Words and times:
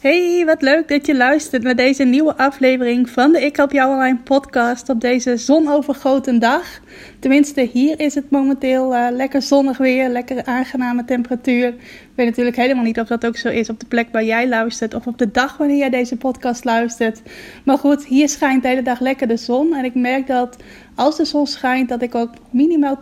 Hey, 0.00 0.42
wat 0.46 0.62
leuk 0.62 0.88
dat 0.88 1.06
je 1.06 1.16
luistert 1.16 1.62
naar 1.62 1.76
deze 1.76 2.04
nieuwe 2.04 2.36
aflevering 2.36 3.10
van 3.10 3.32
de 3.32 3.40
Ik 3.44 3.56
Help 3.56 3.72
Jou 3.72 3.92
Online 3.92 4.18
podcast 4.18 4.88
op 4.88 5.00
deze 5.00 5.36
zonovergoten 5.36 6.38
dag. 6.38 6.80
Tenminste, 7.18 7.60
hier 7.72 8.00
is 8.00 8.14
het 8.14 8.30
momenteel 8.30 8.94
uh, 8.94 9.06
lekker 9.10 9.42
zonnig 9.42 9.78
weer, 9.78 10.08
lekker 10.08 10.44
aangename 10.44 11.04
temperatuur. 11.04 11.74
Ik 12.18 12.24
weet 12.24 12.36
natuurlijk 12.36 12.62
helemaal 12.62 12.84
niet 12.84 13.00
of 13.00 13.08
dat 13.08 13.26
ook 13.26 13.36
zo 13.36 13.48
is 13.48 13.68
op 13.68 13.80
de 13.80 13.86
plek 13.86 14.08
waar 14.12 14.24
jij 14.24 14.48
luistert 14.48 14.94
of 14.94 15.06
op 15.06 15.18
de 15.18 15.30
dag 15.30 15.56
wanneer 15.56 15.76
jij 15.76 15.90
deze 15.90 16.16
podcast 16.16 16.64
luistert. 16.64 17.22
Maar 17.64 17.78
goed, 17.78 18.04
hier 18.04 18.28
schijnt 18.28 18.62
de 18.62 18.68
hele 18.68 18.82
dag 18.82 19.00
lekker 19.00 19.28
de 19.28 19.36
zon 19.36 19.74
en 19.74 19.84
ik 19.84 19.94
merk 19.94 20.26
dat 20.26 20.56
als 20.98 21.16
de 21.16 21.24
zon 21.24 21.46
schijnt, 21.46 21.88
dat 21.88 22.02
ik 22.02 22.14
ook 22.14 22.30
minimaal 22.50 22.98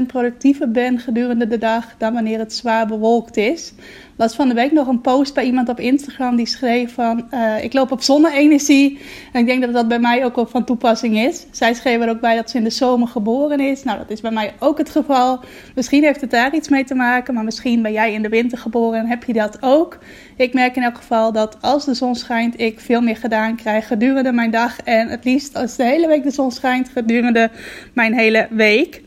20% 0.00 0.06
productiever 0.06 0.70
ben 0.70 0.98
gedurende 0.98 1.46
de 1.46 1.58
dag 1.58 1.94
dan 1.98 2.12
wanneer 2.12 2.38
het 2.38 2.52
zwaar 2.52 2.86
bewolkt 2.86 3.36
is. 3.36 3.72
Was 4.16 4.34
van 4.34 4.48
de 4.48 4.54
week 4.54 4.72
nog 4.72 4.86
een 4.86 5.00
post 5.00 5.34
bij 5.34 5.44
iemand 5.44 5.68
op 5.68 5.80
Instagram 5.80 6.36
die 6.36 6.46
schreef 6.46 6.94
van 6.94 7.28
uh, 7.34 7.64
ik 7.64 7.72
loop 7.72 7.92
op 7.92 8.02
zonne-energie. 8.02 8.98
En 9.32 9.40
ik 9.40 9.46
denk 9.46 9.62
dat 9.62 9.72
dat 9.72 9.88
bij 9.88 9.98
mij 9.98 10.24
ook 10.24 10.34
wel 10.34 10.46
van 10.46 10.64
toepassing 10.64 11.18
is. 11.18 11.46
Zij 11.50 11.74
schreef 11.74 12.00
er 12.00 12.08
ook 12.08 12.20
bij 12.20 12.36
dat 12.36 12.50
ze 12.50 12.56
in 12.56 12.64
de 12.64 12.70
zomer 12.70 13.08
geboren 13.08 13.60
is. 13.60 13.82
Nou, 13.82 13.98
dat 13.98 14.10
is 14.10 14.20
bij 14.20 14.30
mij 14.30 14.52
ook 14.58 14.78
het 14.78 14.90
geval. 14.90 15.40
Misschien 15.74 16.02
heeft 16.02 16.20
het 16.20 16.30
daar 16.30 16.54
iets 16.54 16.68
mee 16.68 16.84
te 16.84 16.94
maken, 16.94 17.34
maar 17.34 17.44
misschien 17.44 17.82
ben 17.82 17.92
jij 17.92 18.12
in 18.12 18.22
de 18.22 18.28
winter 18.28 18.47
geboren 18.56 18.98
en 18.98 19.06
heb 19.06 19.24
je 19.24 19.32
dat 19.32 19.58
ook. 19.60 19.98
Ik 20.36 20.54
merk 20.54 20.76
in 20.76 20.82
elk 20.82 20.96
geval 20.96 21.32
dat 21.32 21.56
als 21.60 21.84
de 21.84 21.94
zon 21.94 22.14
schijnt, 22.14 22.60
ik 22.60 22.80
veel 22.80 23.00
meer 23.00 23.16
gedaan 23.16 23.56
krijg 23.56 23.86
gedurende 23.86 24.32
mijn 24.32 24.50
dag. 24.50 24.80
En 24.80 25.08
het 25.08 25.24
liefst 25.24 25.54
als 25.54 25.76
de 25.76 25.84
hele 25.84 26.06
week 26.06 26.22
de 26.22 26.30
zon 26.30 26.50
schijnt, 26.50 26.88
gedurende 26.88 27.50
mijn 27.92 28.14
hele 28.14 28.48
week. 28.50 29.02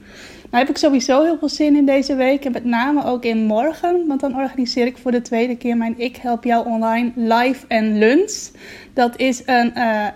Nou 0.52 0.64
heb 0.64 0.70
ik 0.70 0.78
sowieso 0.78 1.23
heel 1.23 1.38
veel 1.38 1.50
zin 1.50 1.75
in 1.75 1.86
deze 1.86 2.16
week. 2.16 2.45
En 2.45 2.52
met 2.52 2.66
name 2.66 3.06
ook 3.06 3.23
in 3.23 3.45
morgen. 3.45 4.08
Want 4.08 4.20
dan 4.20 4.36
organiseer 4.36 4.86
ik 4.86 4.98
voor 4.98 5.11
de 5.11 5.22
tweede 5.22 5.58
keer 5.58 5.78
mijn 5.78 6.00
Ik 6.00 6.16
Help 6.16 6.44
Jou 6.44 6.66
Online 6.66 7.11
Live 7.16 7.66
en 7.67 7.98
Lunch. 7.98 8.50
Dat 8.94 9.17
is 9.17 9.42
een 9.45 9.72
uh, 9.76 10.08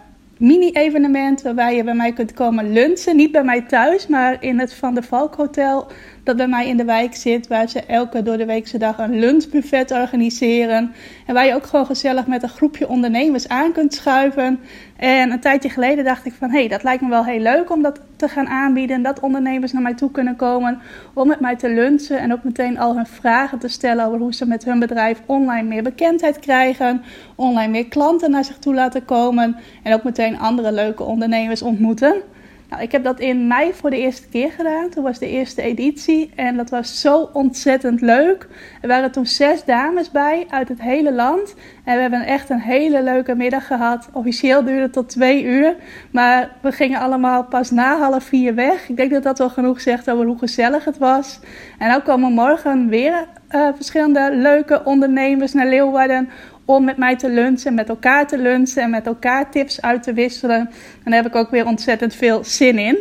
mini-evenement 0.45 1.41
waarbij 1.41 1.75
je 1.75 1.83
bij 1.83 1.93
mij 1.93 2.13
kunt 2.13 2.33
komen 2.33 2.73
lunchen. 2.73 3.15
Niet 3.15 3.31
bij 3.31 3.43
mij 3.43 3.61
thuis, 3.61 4.07
maar 4.07 4.37
in 4.43 4.59
het 4.59 4.73
Van 4.73 4.93
der 4.93 5.03
Valk 5.03 5.35
Hotel 5.35 5.87
dat 6.23 6.37
bij 6.37 6.47
mij 6.47 6.67
in 6.67 6.77
de 6.77 6.85
wijk 6.85 7.15
zit. 7.15 7.47
Waar 7.47 7.69
ze 7.69 7.79
elke 7.79 8.21
door 8.21 8.37
de 8.37 8.45
weekse 8.45 8.77
dag 8.77 8.97
een 8.97 9.19
lunchbuffet 9.19 9.91
organiseren. 9.91 10.93
En 11.25 11.33
waar 11.33 11.45
je 11.45 11.53
ook 11.53 11.65
gewoon 11.65 11.85
gezellig 11.85 12.27
met 12.27 12.43
een 12.43 12.49
groepje 12.49 12.87
ondernemers 12.87 13.47
aan 13.47 13.71
kunt 13.71 13.93
schuiven. 13.93 14.59
En 14.95 15.31
een 15.31 15.39
tijdje 15.39 15.69
geleden 15.69 16.03
dacht 16.03 16.25
ik 16.25 16.33
van, 16.33 16.49
hé, 16.49 16.59
hey, 16.59 16.67
dat 16.67 16.83
lijkt 16.83 17.01
me 17.01 17.09
wel 17.09 17.25
heel 17.25 17.39
leuk 17.39 17.71
om 17.71 17.81
dat 17.81 17.99
te 18.15 18.27
gaan 18.27 18.47
aanbieden. 18.47 19.01
Dat 19.01 19.19
ondernemers 19.19 19.71
naar 19.71 19.81
mij 19.81 19.93
toe 19.93 20.11
kunnen 20.11 20.35
komen 20.35 20.79
om 21.13 21.27
met 21.27 21.39
mij 21.39 21.55
te 21.55 21.69
lunchen. 21.69 22.19
En 22.19 22.33
ook 22.33 22.43
meteen 22.43 22.79
al 22.79 22.95
hun 22.95 23.05
vragen 23.05 23.59
te 23.59 23.67
stellen 23.67 24.05
over 24.05 24.19
hoe 24.19 24.33
ze 24.33 24.47
met 24.47 24.65
hun 24.65 24.79
bedrijf 24.79 25.21
online 25.25 25.67
meer 25.67 25.83
bekendheid 25.83 26.39
krijgen. 26.39 27.03
Online 27.35 27.71
meer 27.71 27.87
klanten 27.87 28.31
naar 28.31 28.45
zich 28.45 28.57
toe 28.57 28.73
laten 28.73 29.05
komen. 29.05 29.55
En 29.83 29.93
ook 29.93 30.03
meteen 30.03 30.39
andere 30.39 30.71
leuke 30.71 31.03
ondernemers 31.03 31.61
ontmoeten. 31.61 32.21
Nou, 32.69 32.81
ik 32.81 32.91
heb 32.91 33.03
dat 33.03 33.19
in 33.19 33.47
mei 33.47 33.73
voor 33.73 33.89
de 33.89 33.97
eerste 33.97 34.27
keer 34.27 34.51
gedaan. 34.51 34.89
Toen 34.89 35.03
was 35.03 35.19
de 35.19 35.29
eerste 35.29 35.61
editie 35.61 36.31
en 36.35 36.57
dat 36.57 36.69
was 36.69 37.01
zo 37.01 37.29
ontzettend 37.33 38.01
leuk. 38.01 38.47
Er 38.81 38.87
waren 38.87 39.11
toen 39.11 39.25
zes 39.25 39.65
dames 39.65 40.11
bij 40.11 40.45
uit 40.49 40.67
het 40.69 40.81
hele 40.81 41.13
land. 41.13 41.55
En 41.83 41.95
we 41.95 42.01
hebben 42.01 42.25
echt 42.25 42.49
een 42.49 42.59
hele 42.59 43.03
leuke 43.03 43.35
middag 43.35 43.67
gehad. 43.67 44.09
Officieel 44.13 44.63
duurde 44.63 44.81
het 44.81 44.93
tot 44.93 45.09
twee 45.09 45.43
uur. 45.43 45.75
Maar 46.11 46.51
we 46.61 46.71
gingen 46.71 46.99
allemaal 46.99 47.43
pas 47.43 47.71
na 47.71 47.97
half 47.97 48.23
vier 48.23 48.55
weg. 48.55 48.89
Ik 48.89 48.97
denk 48.97 49.11
dat 49.11 49.23
dat 49.23 49.37
wel 49.37 49.49
genoeg 49.49 49.81
zegt 49.81 50.09
over 50.09 50.25
hoe 50.25 50.37
gezellig 50.37 50.85
het 50.85 50.97
was. 50.97 51.39
En 51.77 51.95
ook 51.95 52.03
komen 52.03 52.31
morgen 52.31 52.87
weer 52.87 53.27
uh, 53.51 53.67
verschillende 53.75 54.29
leuke 54.33 54.81
ondernemers 54.83 55.53
naar 55.53 55.67
Leeuwarden 55.67 56.29
om 56.65 56.83
met 56.83 56.97
mij 56.97 57.15
te 57.15 57.29
lunchen, 57.29 57.73
met 57.73 57.89
elkaar 57.89 58.27
te 58.27 58.37
lunchen 58.37 58.81
en 58.81 58.89
met 58.89 59.07
elkaar 59.07 59.51
tips 59.51 59.81
uit 59.81 60.03
te 60.03 60.13
wisselen. 60.13 60.59
En 61.03 61.11
daar 61.11 61.23
heb 61.23 61.25
ik 61.25 61.35
ook 61.35 61.51
weer 61.51 61.65
ontzettend 61.65 62.15
veel 62.15 62.43
zin 62.43 62.77
in. 62.77 62.97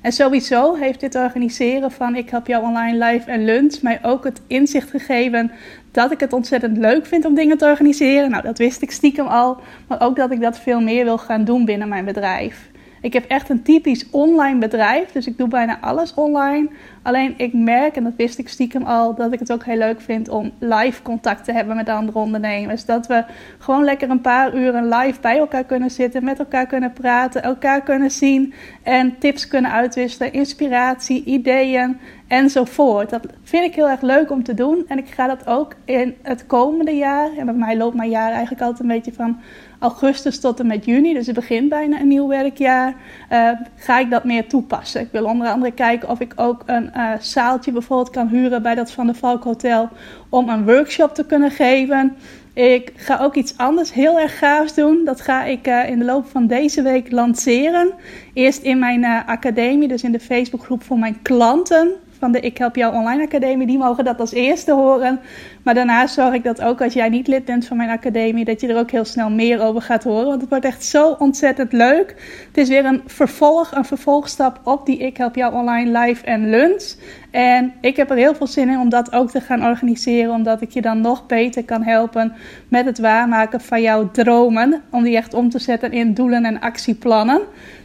En 0.00 0.12
sowieso 0.12 0.74
heeft 0.74 1.00
dit 1.00 1.14
organiseren 1.14 1.90
van 1.90 2.14
Ik 2.14 2.30
help 2.30 2.46
jou 2.46 2.64
online 2.64 3.04
live 3.04 3.30
en 3.30 3.44
lunch 3.44 3.82
mij 3.82 3.98
ook 4.02 4.24
het 4.24 4.40
inzicht 4.46 4.90
gegeven 4.90 5.50
dat 5.90 6.12
ik 6.12 6.20
het 6.20 6.32
ontzettend 6.32 6.76
leuk 6.76 7.06
vind 7.06 7.24
om 7.24 7.34
dingen 7.34 7.58
te 7.58 7.64
organiseren. 7.64 8.30
Nou, 8.30 8.42
dat 8.42 8.58
wist 8.58 8.82
ik 8.82 8.90
stiekem 8.90 9.26
al, 9.26 9.60
maar 9.86 10.00
ook 10.00 10.16
dat 10.16 10.30
ik 10.30 10.40
dat 10.40 10.58
veel 10.58 10.80
meer 10.80 11.04
wil 11.04 11.18
gaan 11.18 11.44
doen 11.44 11.64
binnen 11.64 11.88
mijn 11.88 12.04
bedrijf. 12.04 12.68
Ik 13.00 13.12
heb 13.12 13.24
echt 13.24 13.48
een 13.48 13.62
typisch 13.62 14.10
online 14.10 14.58
bedrijf, 14.58 15.12
dus 15.12 15.26
ik 15.26 15.38
doe 15.38 15.48
bijna 15.48 15.80
alles 15.80 16.14
online. 16.14 16.68
Alleen 17.02 17.34
ik 17.36 17.52
merk, 17.52 17.96
en 17.96 18.04
dat 18.04 18.12
wist 18.16 18.38
ik 18.38 18.48
stiekem 18.48 18.82
al, 18.82 19.14
dat 19.14 19.32
ik 19.32 19.38
het 19.38 19.52
ook 19.52 19.64
heel 19.64 19.76
leuk 19.76 20.00
vind 20.00 20.28
om 20.28 20.52
live 20.58 21.02
contact 21.02 21.44
te 21.44 21.52
hebben 21.52 21.76
met 21.76 21.88
andere 21.88 22.18
ondernemers. 22.18 22.84
Dat 22.84 23.06
we 23.06 23.24
gewoon 23.58 23.84
lekker 23.84 24.10
een 24.10 24.20
paar 24.20 24.54
uren 24.54 24.88
live 24.88 25.20
bij 25.20 25.38
elkaar 25.38 25.64
kunnen 25.64 25.90
zitten, 25.90 26.24
met 26.24 26.38
elkaar 26.38 26.66
kunnen 26.66 26.92
praten, 26.92 27.42
elkaar 27.42 27.82
kunnen 27.82 28.10
zien 28.10 28.54
en 28.82 29.18
tips 29.18 29.48
kunnen 29.48 29.70
uitwisselen, 29.70 30.32
inspiratie, 30.32 31.24
ideeën 31.24 31.98
enzovoort. 32.28 33.10
Dat 33.10 33.26
vind 33.42 33.64
ik 33.64 33.74
heel 33.74 33.88
erg 33.88 34.00
leuk 34.00 34.30
om 34.30 34.42
te 34.42 34.54
doen 34.54 34.84
en 34.88 34.98
ik 34.98 35.08
ga 35.08 35.26
dat 35.26 35.46
ook 35.46 35.74
in 35.84 36.14
het 36.22 36.46
komende 36.46 36.96
jaar, 36.96 37.28
en 37.38 37.44
bij 37.44 37.54
mij 37.54 37.76
loopt 37.76 37.96
mijn 37.96 38.10
jaar 38.10 38.30
eigenlijk 38.30 38.62
altijd 38.62 38.80
een 38.80 38.94
beetje 38.94 39.12
van 39.12 39.38
augustus 39.78 40.40
tot 40.40 40.60
en 40.60 40.66
met 40.66 40.84
juni, 40.84 41.14
dus 41.14 41.26
het 41.26 41.34
begint 41.34 41.68
bijna 41.68 42.00
een 42.00 42.08
nieuw 42.08 42.28
werkjaar, 42.28 42.94
uh, 43.32 43.50
ga 43.76 43.98
ik 43.98 44.10
dat 44.10 44.24
meer 44.24 44.48
toepassen. 44.48 45.00
Ik 45.00 45.08
wil 45.12 45.24
onder 45.24 45.48
andere 45.48 45.72
kijken 45.72 46.08
of 46.08 46.20
ik 46.20 46.32
ook 46.36 46.62
een 46.66 46.90
uh, 46.96 47.12
zaaltje 47.20 47.72
bijvoorbeeld 47.72 48.10
kan 48.10 48.28
huren 48.28 48.62
bij 48.62 48.74
dat 48.74 48.90
Van 48.90 49.06
de 49.06 49.14
Valk 49.14 49.44
Hotel 49.44 49.88
om 50.28 50.48
een 50.48 50.64
workshop 50.64 51.14
te 51.14 51.26
kunnen 51.26 51.50
geven. 51.50 52.16
Ik 52.54 52.92
ga 52.96 53.18
ook 53.20 53.34
iets 53.34 53.56
anders 53.56 53.92
heel 53.92 54.18
erg 54.18 54.38
gaafs 54.38 54.74
doen. 54.74 55.04
Dat 55.04 55.20
ga 55.20 55.44
ik 55.44 55.66
uh, 55.66 55.90
in 55.90 55.98
de 55.98 56.04
loop 56.04 56.26
van 56.26 56.46
deze 56.46 56.82
week 56.82 57.10
lanceren. 57.10 57.92
Eerst 58.32 58.62
in 58.62 58.78
mijn 58.78 59.04
academie, 59.04 59.88
dus 59.88 60.02
in 60.02 60.12
de 60.12 60.20
Facebookgroep 60.20 60.82
voor 60.82 60.98
mijn 60.98 61.22
klanten 61.22 61.92
van 62.18 62.32
de 62.32 62.40
Ik 62.40 62.58
Help 62.58 62.76
Jou 62.76 62.94
Online 62.94 63.22
Academie, 63.22 63.66
die 63.66 63.78
mogen 63.78 64.04
dat 64.04 64.20
als 64.20 64.32
eerste 64.32 64.72
horen. 64.72 65.20
Maar 65.62 65.74
daarnaast 65.74 66.14
zorg 66.14 66.34
ik 66.34 66.44
dat 66.44 66.62
ook 66.62 66.82
als 66.82 66.92
jij 66.92 67.08
niet 67.08 67.26
lid 67.26 67.44
bent 67.44 67.66
van 67.66 67.76
mijn 67.76 67.90
academie, 67.90 68.44
dat 68.44 68.60
je 68.60 68.68
er 68.68 68.78
ook 68.78 68.90
heel 68.90 69.04
snel 69.04 69.30
meer 69.30 69.60
over 69.60 69.82
gaat 69.82 70.04
horen. 70.04 70.26
Want 70.26 70.40
het 70.40 70.50
wordt 70.50 70.64
echt 70.64 70.84
zo 70.84 71.16
ontzettend 71.18 71.72
leuk. 71.72 72.14
Het 72.46 72.56
is 72.56 72.68
weer 72.68 72.84
een 72.84 73.02
vervolg, 73.06 73.74
een 73.74 73.84
vervolgstap 73.84 74.60
op 74.64 74.86
die 74.86 74.98
Ik 74.98 75.16
Help 75.16 75.34
Jou 75.34 75.54
Online 75.54 75.98
Live 75.98 76.24
en 76.24 76.50
Lunch. 76.50 76.94
En 77.30 77.72
ik 77.80 77.96
heb 77.96 78.10
er 78.10 78.16
heel 78.16 78.34
veel 78.34 78.46
zin 78.46 78.68
in 78.68 78.78
om 78.78 78.88
dat 78.88 79.12
ook 79.12 79.30
te 79.30 79.40
gaan 79.40 79.64
organiseren, 79.64 80.32
omdat 80.32 80.60
ik 80.60 80.70
je 80.70 80.82
dan 80.82 81.00
nog 81.00 81.26
beter 81.26 81.64
kan 81.64 81.82
helpen 81.82 82.32
met 82.68 82.84
het 82.84 82.98
waarmaken 82.98 83.60
van 83.60 83.82
jouw 83.82 84.10
dromen. 84.10 84.82
Om 84.90 85.02
die 85.02 85.16
echt 85.16 85.34
om 85.34 85.50
te 85.50 85.58
zetten 85.58 85.92
in 85.92 86.14
doelen 86.14 86.44
en 86.44 86.60
actieplannen. 86.60 87.40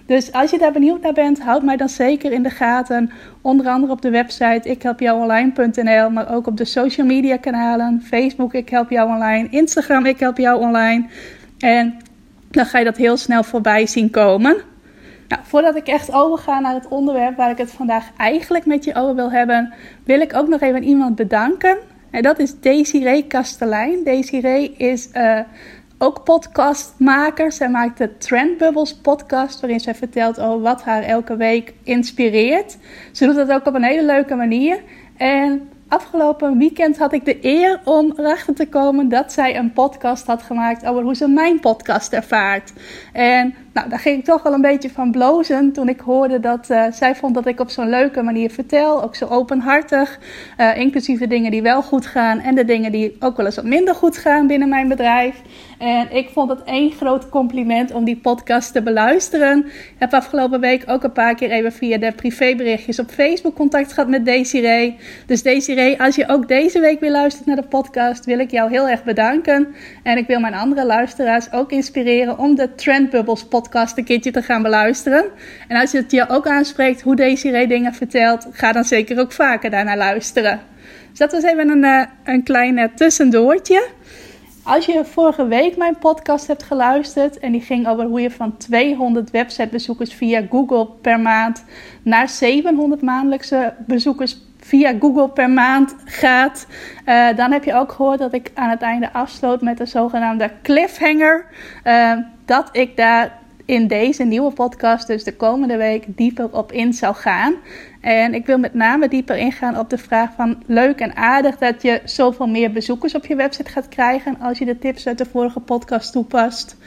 Dus 0.06 0.32
als 0.32 0.52
je 0.52 0.58
daar 0.58 0.72
benieuwd 0.72 1.02
naar 1.02 1.14
bent, 1.14 1.42
houd 1.42 1.64
mij 1.64 1.78
dan 1.78 1.90
zeker 1.90 2.32
in 2.32 2.44
de 2.44 2.50
gaten. 2.50 3.12
Onder 3.42 3.68
andere 3.68 3.92
op 3.92 4.02
de 4.02 4.10
website 4.10 4.70
ikhelpjouonline.nl, 4.70 6.10
maar 6.10 6.34
ook 6.34 6.48
op 6.48 6.58
de 6.58 6.66
social 6.66 7.08
media 7.08 7.38
kanalen. 7.38 8.02
Facebook 8.02 8.54
Ik 8.54 8.70
Help 8.70 8.90
Jou 8.90 9.10
Online, 9.10 9.48
Instagram 9.50 10.06
Ik 10.06 10.20
Help 10.20 10.38
Jou 10.38 10.62
Online. 10.62 11.06
En 11.60 11.98
dan 12.52 12.66
ga 12.66 12.80
je 12.80 12.86
dat 12.86 12.98
heel 12.98 13.18
snel 13.18 13.44
voorbij 13.44 13.88
zien 13.88 14.10
komen. 14.10 14.58
Nou, 15.28 15.42
voordat 15.46 15.76
ik 15.76 15.88
echt 15.88 16.14
overga 16.14 16.60
naar 16.60 16.74
het 16.74 16.88
onderwerp 16.88 17.38
waar 17.38 17.52
ik 17.52 17.58
het 17.58 17.72
vandaag 17.72 18.10
eigenlijk 18.18 18.66
met 18.66 18.84
je 18.84 18.96
over 18.96 19.16
wil 19.16 19.32
hebben, 19.32 19.74
wil 20.04 20.22
ik 20.22 20.36
ook 20.36 20.48
nog 20.48 20.62
even 20.62 20.84
iemand 20.84 21.16
bedanken. 21.16 21.78
En 22.12 22.22
dat 22.22 22.40
is 22.40 22.60
Desiree 22.60 23.28
Kastelein. 23.28 24.04
Desiree 24.04 24.74
is 24.78 25.10
uh, 25.14 25.40
ook 25.98 26.24
podcastmaker. 26.24 27.52
Zij 27.52 27.70
maakt 27.70 27.98
de 27.98 28.18
Trend 28.18 28.58
Bubbles 28.58 28.96
podcast, 28.96 29.60
waarin 29.60 29.80
zij 29.80 29.96
vertelt 29.96 30.40
over 30.40 30.62
wat 30.62 30.84
haar 30.84 31.04
elke 31.04 31.36
week 31.36 31.74
inspireert. 31.84 32.78
Ze 33.12 33.26
doet 33.26 33.36
dat 33.36 33.52
ook 33.52 33.66
op 33.66 33.74
een 33.74 33.84
hele 33.84 34.06
leuke 34.06 34.36
manier. 34.36 34.84
En 35.18 35.70
afgelopen 35.88 36.58
weekend 36.58 36.98
had 36.98 37.14
ik 37.14 37.26
de 37.26 37.38
eer 37.42 37.82
om 37.84 38.14
erachter 38.16 38.56
te 38.56 38.68
komen 38.68 39.10
dat 39.10 39.32
zij 39.32 39.58
een 39.58 39.74
podcast 39.74 40.28
had 40.28 40.42
gemaakt 40.42 40.86
over 40.86 41.04
hoe 41.04 41.16
ze 41.16 41.28
mijn 41.28 41.60
podcast 41.60 42.14
ervaart. 42.14 42.74
En 43.14 43.56
Nou, 43.74 43.90
daar 43.90 44.00
ging 44.00 44.20
ik 44.20 44.26
toch 44.26 44.44
wel 44.44 44.54
een 44.54 44.62
beetje 44.62 44.90
van 44.90 45.12
blozen 45.12 45.72
toen 45.72 45.90
ik 45.90 46.00
hoorde 46.00 46.40
dat 46.40 46.70
uh, 46.70 46.84
zij 46.92 47.16
vond 47.16 47.34
dat 47.34 47.46
ik 47.46 47.60
op 47.60 47.70
zo'n 47.70 47.90
leuke 47.90 48.22
manier 48.22 48.52
vertel. 48.52 49.04
Ook 49.04 49.16
zo 49.16 49.26
openhartig. 49.26 50.20
Uh, 50.58 50.78
inclusief 50.78 51.20
de 51.20 51.28
dingen 51.28 51.52
die 51.52 51.62
wel 51.62 51.82
goed 51.82 52.06
gaan 52.06 52.40
en 52.40 52.56
de 52.56 52.66
dingen 52.66 52.92
die 52.92 53.16
ook 53.20 53.38
wel 53.38 53.46
eens 53.46 53.56
wat 53.56 53.66
minder 53.66 53.96
goed 53.96 54.18
gaan 54.18 54.48
binnen 54.48 54.70
mijn 54.70 54.88
bedrijf. 54.88 55.42
En 55.78 56.16
ik 56.16 56.30
vond 56.30 56.50
het 56.50 56.64
één 56.64 56.92
groot 56.92 57.30
compliment 57.30 57.92
om 57.92 58.04
die 58.04 58.18
podcast 58.18 58.74
te 58.74 58.82
beluisteren. 58.82 59.66
Ik 59.66 59.96
heb 59.98 60.14
afgelopen 60.14 60.60
week 60.60 60.84
ook 60.88 61.04
een 61.04 61.12
paar 61.12 61.36
keer 61.36 61.52
even 61.52 61.72
via 61.72 61.98
de 61.98 62.12
privéberichtjes 62.12 63.00
op 63.00 63.10
Facebook 63.10 63.56
contact 63.56 63.94
gehad 63.94 64.10
met 64.10 64.26
Desiree. 64.26 64.98
Dus 65.26 65.42
Desiree, 65.42 66.02
als 66.02 66.16
je 66.16 66.30
ook 66.30 66.48
deze 66.48 66.80
week 66.80 67.00
weer 67.00 67.12
luistert 67.12 67.46
naar 67.46 67.56
de 67.56 67.68
podcast, 67.68 68.26
wil 68.26 68.40
ik 68.40 68.52
jou 68.52 68.70
heel 68.70 68.90
erg 68.90 69.04
bedanken. 69.04 69.76
En 70.04 70.18
ik 70.18 70.28
wil 70.28 70.40
mijn 70.40 70.54
andere 70.54 70.86
luisteraars 70.86 71.52
ook 71.52 71.72
inspireren 71.72 72.38
om 72.38 72.56
de 72.56 72.76
Trend 72.76 73.10
Bubbles 73.10 73.44
podcast 73.64 73.98
een 73.98 74.04
keertje 74.04 74.32
te 74.32 74.42
gaan 74.42 74.62
beluisteren. 74.62 75.26
En 75.68 75.80
als 75.80 75.92
het 75.92 76.12
je 76.12 76.30
ook 76.30 76.48
aanspreekt 76.48 77.02
hoe 77.02 77.16
Desiree 77.16 77.68
dingen 77.68 77.94
vertelt, 77.94 78.48
ga 78.52 78.72
dan 78.72 78.84
zeker 78.84 79.20
ook 79.20 79.32
vaker 79.32 79.70
daarnaar 79.70 79.98
luisteren. 79.98 80.62
Dus 81.10 81.20
dat 81.20 81.32
was 81.32 81.44
even 81.44 81.70
een, 81.70 81.84
eh, 81.84 82.06
een 82.24 82.44
klein 82.44 82.78
uh, 82.78 82.86
tussendoortje. 82.96 83.88
Als 84.64 84.86
je 84.86 85.06
vorige 85.06 85.48
week 85.48 85.78
mijn 85.78 85.98
podcast 85.98 86.48
hebt 86.48 86.64
geluisterd 86.64 87.40
en 87.40 87.52
die 87.52 87.62
ging 87.62 87.88
over 87.88 88.06
hoe 88.06 88.22
je 88.22 88.32
van 88.32 88.58
200 88.58 89.32
websitebezoekers 89.32 90.14
via 90.14 90.42
Google 90.50 90.88
per 91.02 91.20
maand 91.20 91.64
naar 92.02 92.30
700 92.30 93.02
maandelijkse 93.02 93.74
bezoekers 93.88 94.38
via 94.60 94.94
Google 95.00 95.30
per 95.30 95.50
maand 95.50 95.96
gaat, 96.06 96.68
uh, 97.06 97.28
dan 97.36 97.52
heb 97.52 97.64
je 97.64 97.76
ook 97.76 97.92
gehoord 97.92 98.20
dat 98.20 98.34
ik 98.34 98.52
aan 98.54 98.70
het 98.70 98.82
einde 98.82 99.14
afsloot 99.14 99.62
met 99.62 99.78
de 99.78 99.86
zogenaamde 99.86 100.52
cliffhanger. 100.62 101.46
Dat 102.46 102.70
ik 102.72 102.98
daar 102.98 103.42
in 103.66 103.88
deze 103.88 104.24
nieuwe 104.24 104.52
podcast, 104.52 105.08
dus 105.08 105.24
de 105.24 105.36
komende 105.36 105.78
week, 105.78 106.04
dieper 106.08 106.50
op 106.52 106.72
in 106.72 106.94
zou 106.94 107.16
gaan. 107.16 107.54
En 108.02 108.34
ik 108.34 108.46
wil 108.46 108.58
met 108.58 108.74
name 108.74 109.08
dieper 109.08 109.38
ingaan 109.38 109.80
op 109.80 109.90
de 109.90 109.98
vraag 109.98 110.30
van 110.36 110.64
leuk 110.66 111.00
en 111.00 111.16
aardig 111.16 111.58
dat 111.58 111.82
je 111.82 112.02
zoveel 112.04 112.48
meer 112.48 112.72
bezoekers 112.72 113.16
op 113.16 113.26
je 113.26 113.36
website 113.36 113.72
gaat 113.72 113.88
krijgen 113.88 114.38
als 114.40 114.58
je 114.58 114.66
de 114.66 114.80
tips 114.80 115.08
uit 115.08 115.18
de 115.18 115.26
vorige 115.26 115.60
podcast 115.60 116.12
toepast. 116.12 116.78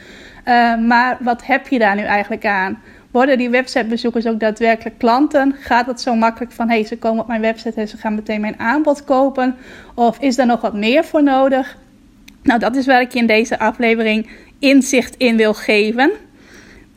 Uh, 0.47 0.77
maar 0.77 1.17
wat 1.19 1.45
heb 1.45 1.67
je 1.67 1.79
daar 1.79 1.95
nu 1.95 2.01
eigenlijk 2.01 2.45
aan? 2.45 2.81
Worden 3.11 3.37
die 3.37 3.49
websitebezoekers 3.49 4.27
ook 4.27 4.39
daadwerkelijk 4.39 4.97
klanten? 4.97 5.55
Gaat 5.59 5.85
het 5.85 6.01
zo 6.01 6.15
makkelijk 6.15 6.51
van 6.51 6.69
hey, 6.69 6.83
ze 6.83 6.97
komen 6.97 7.21
op 7.21 7.27
mijn 7.27 7.41
website 7.41 7.81
en 7.81 7.87
ze 7.87 7.97
gaan 7.97 8.15
meteen 8.15 8.41
mijn 8.41 8.59
aanbod 8.59 9.03
kopen? 9.03 9.55
Of 9.95 10.19
is 10.19 10.35
daar 10.35 10.45
nog 10.45 10.61
wat 10.61 10.73
meer 10.73 11.03
voor 11.05 11.23
nodig? 11.23 11.77
Nou, 12.43 12.59
dat 12.59 12.75
is 12.75 12.85
waar 12.85 13.01
ik 13.01 13.11
je 13.11 13.19
in 13.19 13.27
deze 13.27 13.59
aflevering 13.59 14.29
inzicht 14.59 15.15
in 15.15 15.35
wil 15.37 15.53
geven. 15.53 16.11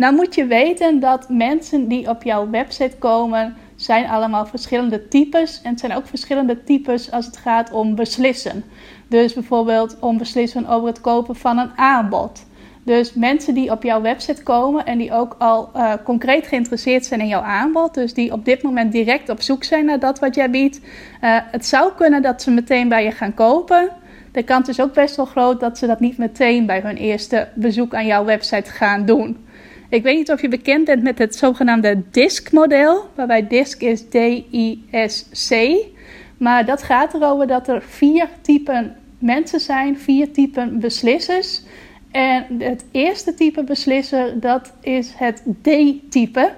Nou 0.01 0.15
moet 0.15 0.35
je 0.35 0.47
weten 0.47 1.01
dat 1.01 1.29
mensen 1.29 1.89
die 1.89 2.09
op 2.09 2.23
jouw 2.23 2.51
website 2.51 2.97
komen, 2.99 3.57
zijn 3.77 4.09
allemaal 4.09 4.47
verschillende 4.47 5.09
types. 5.09 5.61
En 5.63 5.71
het 5.71 5.81
zijn 5.81 5.95
ook 5.95 6.07
verschillende 6.07 6.65
types 6.65 7.11
als 7.11 7.27
het 7.27 7.37
gaat 7.37 7.71
om 7.71 7.95
beslissen. 7.95 8.65
Dus 9.09 9.35
bijvoorbeeld 9.35 9.97
om 9.99 10.19
beslissen 10.19 10.67
over 10.67 10.89
het 10.89 11.01
kopen 11.01 11.37
van 11.37 11.59
een 11.59 11.71
aanbod. 11.77 12.47
Dus 12.83 13.15
mensen 13.15 13.55
die 13.55 13.71
op 13.71 13.83
jouw 13.83 14.01
website 14.01 14.43
komen 14.43 14.87
en 14.87 14.99
die 14.99 15.13
ook 15.13 15.37
al 15.39 15.71
uh, 15.77 15.93
concreet 16.05 16.47
geïnteresseerd 16.47 17.05
zijn 17.05 17.21
in 17.21 17.29
jouw 17.29 17.43
aanbod, 17.43 17.95
dus 17.95 18.15
die 18.15 18.33
op 18.33 18.45
dit 18.45 18.63
moment 18.63 18.93
direct 18.93 19.29
op 19.29 19.43
zoek 19.43 19.65
zijn 19.65 19.85
naar 19.85 20.01
dat 20.01 20.19
wat 20.19 20.35
jij 20.35 20.51
biedt, 20.51 20.79
uh, 20.79 21.39
het 21.51 21.67
zou 21.67 21.93
kunnen 21.97 22.23
dat 22.23 22.43
ze 22.43 22.51
meteen 22.51 22.89
bij 22.89 23.05
je 23.05 23.11
gaan 23.11 23.35
kopen. 23.35 23.91
De 24.33 24.43
kans 24.43 24.69
is 24.69 24.81
ook 24.81 24.95
best 24.95 25.17
wel 25.17 25.27
groot 25.27 25.61
dat 25.61 25.79
ze 25.79 25.87
dat 25.87 26.01
niet 26.01 26.19
meteen 26.19 26.67
bij 26.67 26.81
hun 26.81 26.97
eerste 26.97 27.49
bezoek 27.55 27.95
aan 27.95 28.07
jouw 28.07 28.25
website 28.25 28.71
gaan 28.71 29.05
doen. 29.05 29.49
Ik 29.91 30.03
weet 30.03 30.17
niet 30.17 30.31
of 30.31 30.41
je 30.41 30.49
bekend 30.49 30.85
bent 30.85 31.03
met 31.03 31.19
het 31.19 31.37
zogenaamde 31.37 32.03
DISC-model, 32.11 33.09
waarbij 33.15 33.47
DISC 33.47 33.83
is 33.83 34.03
D-I-S-C. 34.09 35.75
Maar 36.37 36.67
dat 36.67 36.83
gaat 36.83 37.15
erover 37.15 37.47
dat 37.47 37.69
er 37.69 37.83
vier 37.83 38.29
typen 38.41 38.97
mensen 39.19 39.61
zijn, 39.61 39.99
vier 39.99 40.33
typen 40.33 40.81
beslissers. 40.81 41.63
En 42.11 42.47
het 42.59 42.85
eerste 42.91 43.35
type 43.35 43.65
beslisser, 43.65 44.41
dat 44.41 44.73
is 44.81 45.13
het 45.17 45.43
D-type. 45.63 46.53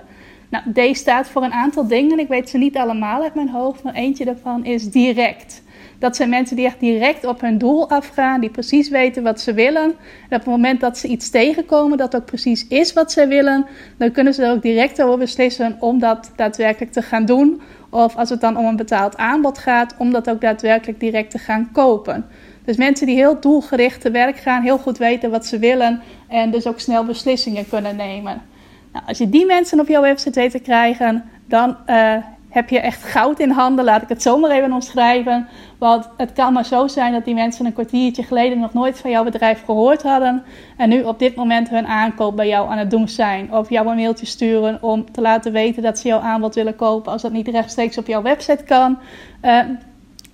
Nou, 0.49 0.93
D 0.93 0.97
staat 0.97 1.29
voor 1.29 1.43
een 1.43 1.53
aantal 1.53 1.87
dingen. 1.87 2.19
Ik 2.19 2.29
weet 2.29 2.51
ze 2.51 2.59
niet 2.59 2.77
allemaal 2.77 3.23
uit 3.23 3.35
mijn 3.35 3.49
hoofd, 3.49 3.83
maar 3.83 3.95
eentje 3.95 4.25
daarvan 4.25 4.65
is 4.65 4.91
direct. 4.91 5.63
Dat 6.03 6.17
zijn 6.17 6.29
mensen 6.29 6.57
die 6.57 6.67
echt 6.67 6.81
direct 6.81 7.27
op 7.27 7.41
hun 7.41 7.59
doel 7.59 7.91
afgaan, 7.91 8.41
die 8.41 8.51
precies 8.51 8.89
weten 8.89 9.23
wat 9.23 9.41
ze 9.41 9.55
willen. 9.55 9.83
En 9.83 9.95
op 10.29 10.31
het 10.31 10.45
moment 10.45 10.81
dat 10.81 10.99
ze 10.99 11.09
iets 11.09 11.31
tegenkomen 11.31 11.99
dat 11.99 12.17
ook 12.17 12.25
precies 12.25 12.67
is 12.69 12.93
wat 12.93 13.13
ze 13.13 13.27
willen, 13.27 13.67
dan 13.97 14.13
kunnen 14.13 14.35
ze 14.35 14.45
er 14.45 14.53
ook 14.53 14.63
direct 14.63 15.03
over 15.03 15.19
beslissen 15.19 15.77
om 15.81 15.99
dat 15.99 16.33
daadwerkelijk 16.37 16.93
te 16.93 17.03
gaan 17.03 17.25
doen. 17.25 17.61
Of 17.91 18.17
als 18.17 18.31
het 18.31 18.41
dan 18.41 18.57
om 18.57 18.65
een 18.65 18.77
betaald 18.77 19.17
aanbod 19.17 19.59
gaat, 19.59 19.95
om 19.99 20.13
dat 20.13 20.31
ook 20.31 20.41
daadwerkelijk 20.41 21.01
direct 21.01 21.31
te 21.31 21.39
gaan 21.39 21.69
kopen. 21.73 22.27
Dus 22.65 22.77
mensen 22.77 23.07
die 23.07 23.17
heel 23.17 23.41
doelgericht 23.41 24.01
te 24.01 24.11
werk 24.11 24.37
gaan, 24.37 24.63
heel 24.63 24.79
goed 24.79 24.99
weten 24.99 25.31
wat 25.31 25.47
ze 25.47 25.59
willen 25.59 26.01
en 26.29 26.51
dus 26.51 26.67
ook 26.67 26.81
snel 26.81 27.05
beslissingen 27.05 27.69
kunnen 27.69 27.97
nemen. 27.97 28.43
Nou, 28.93 29.05
als 29.07 29.19
je 29.19 29.29
die 29.29 29.47
mensen 29.47 29.81
op 29.81 29.89
jouw 29.89 30.03
website 30.03 30.51
te 30.51 30.59
krijgen, 30.59 31.25
dan 31.47 31.77
uh, 31.87 32.17
heb 32.53 32.69
je 32.69 32.81
echt 32.81 33.03
goud 33.03 33.41
in 33.41 33.51
handen, 33.51 33.85
laat 33.85 34.03
ik 34.03 34.09
het 34.09 34.23
zomaar 34.23 34.51
even 34.51 34.73
omschrijven. 34.73 35.49
Want 35.79 36.09
het 36.17 36.33
kan 36.33 36.53
maar 36.53 36.65
zo 36.65 36.87
zijn 36.87 37.13
dat 37.13 37.25
die 37.25 37.35
mensen 37.35 37.67
een 37.67 37.73
kwartiertje 37.73 38.23
geleden 38.23 38.59
nog 38.59 38.73
nooit 38.73 38.99
van 38.99 39.11
jouw 39.11 39.25
bedrijf 39.25 39.65
gehoord 39.65 40.03
hadden. 40.03 40.43
En 40.77 40.89
nu 40.89 41.03
op 41.03 41.19
dit 41.19 41.35
moment 41.35 41.69
hun 41.69 41.87
aankoop 41.87 42.37
bij 42.37 42.49
jou 42.49 42.71
aan 42.71 42.79
het 42.79 42.91
doen 42.91 43.09
zijn. 43.09 43.53
Of 43.53 43.69
jou 43.69 43.89
een 43.89 43.97
mailtje 43.97 44.27
sturen 44.27 44.79
om 44.83 45.13
te 45.13 45.21
laten 45.21 45.53
weten 45.53 45.83
dat 45.83 45.99
ze 45.99 46.09
jouw 46.09 46.21
aanbod 46.21 46.55
willen 46.55 46.77
kopen 46.77 47.13
als 47.13 47.23
dat 47.23 47.33
niet 47.33 47.49
rechtstreeks 47.49 47.99
op 47.99 48.07
jouw 48.07 48.23
website 48.23 48.65
kan. 48.65 48.99
Uh, 49.43 49.61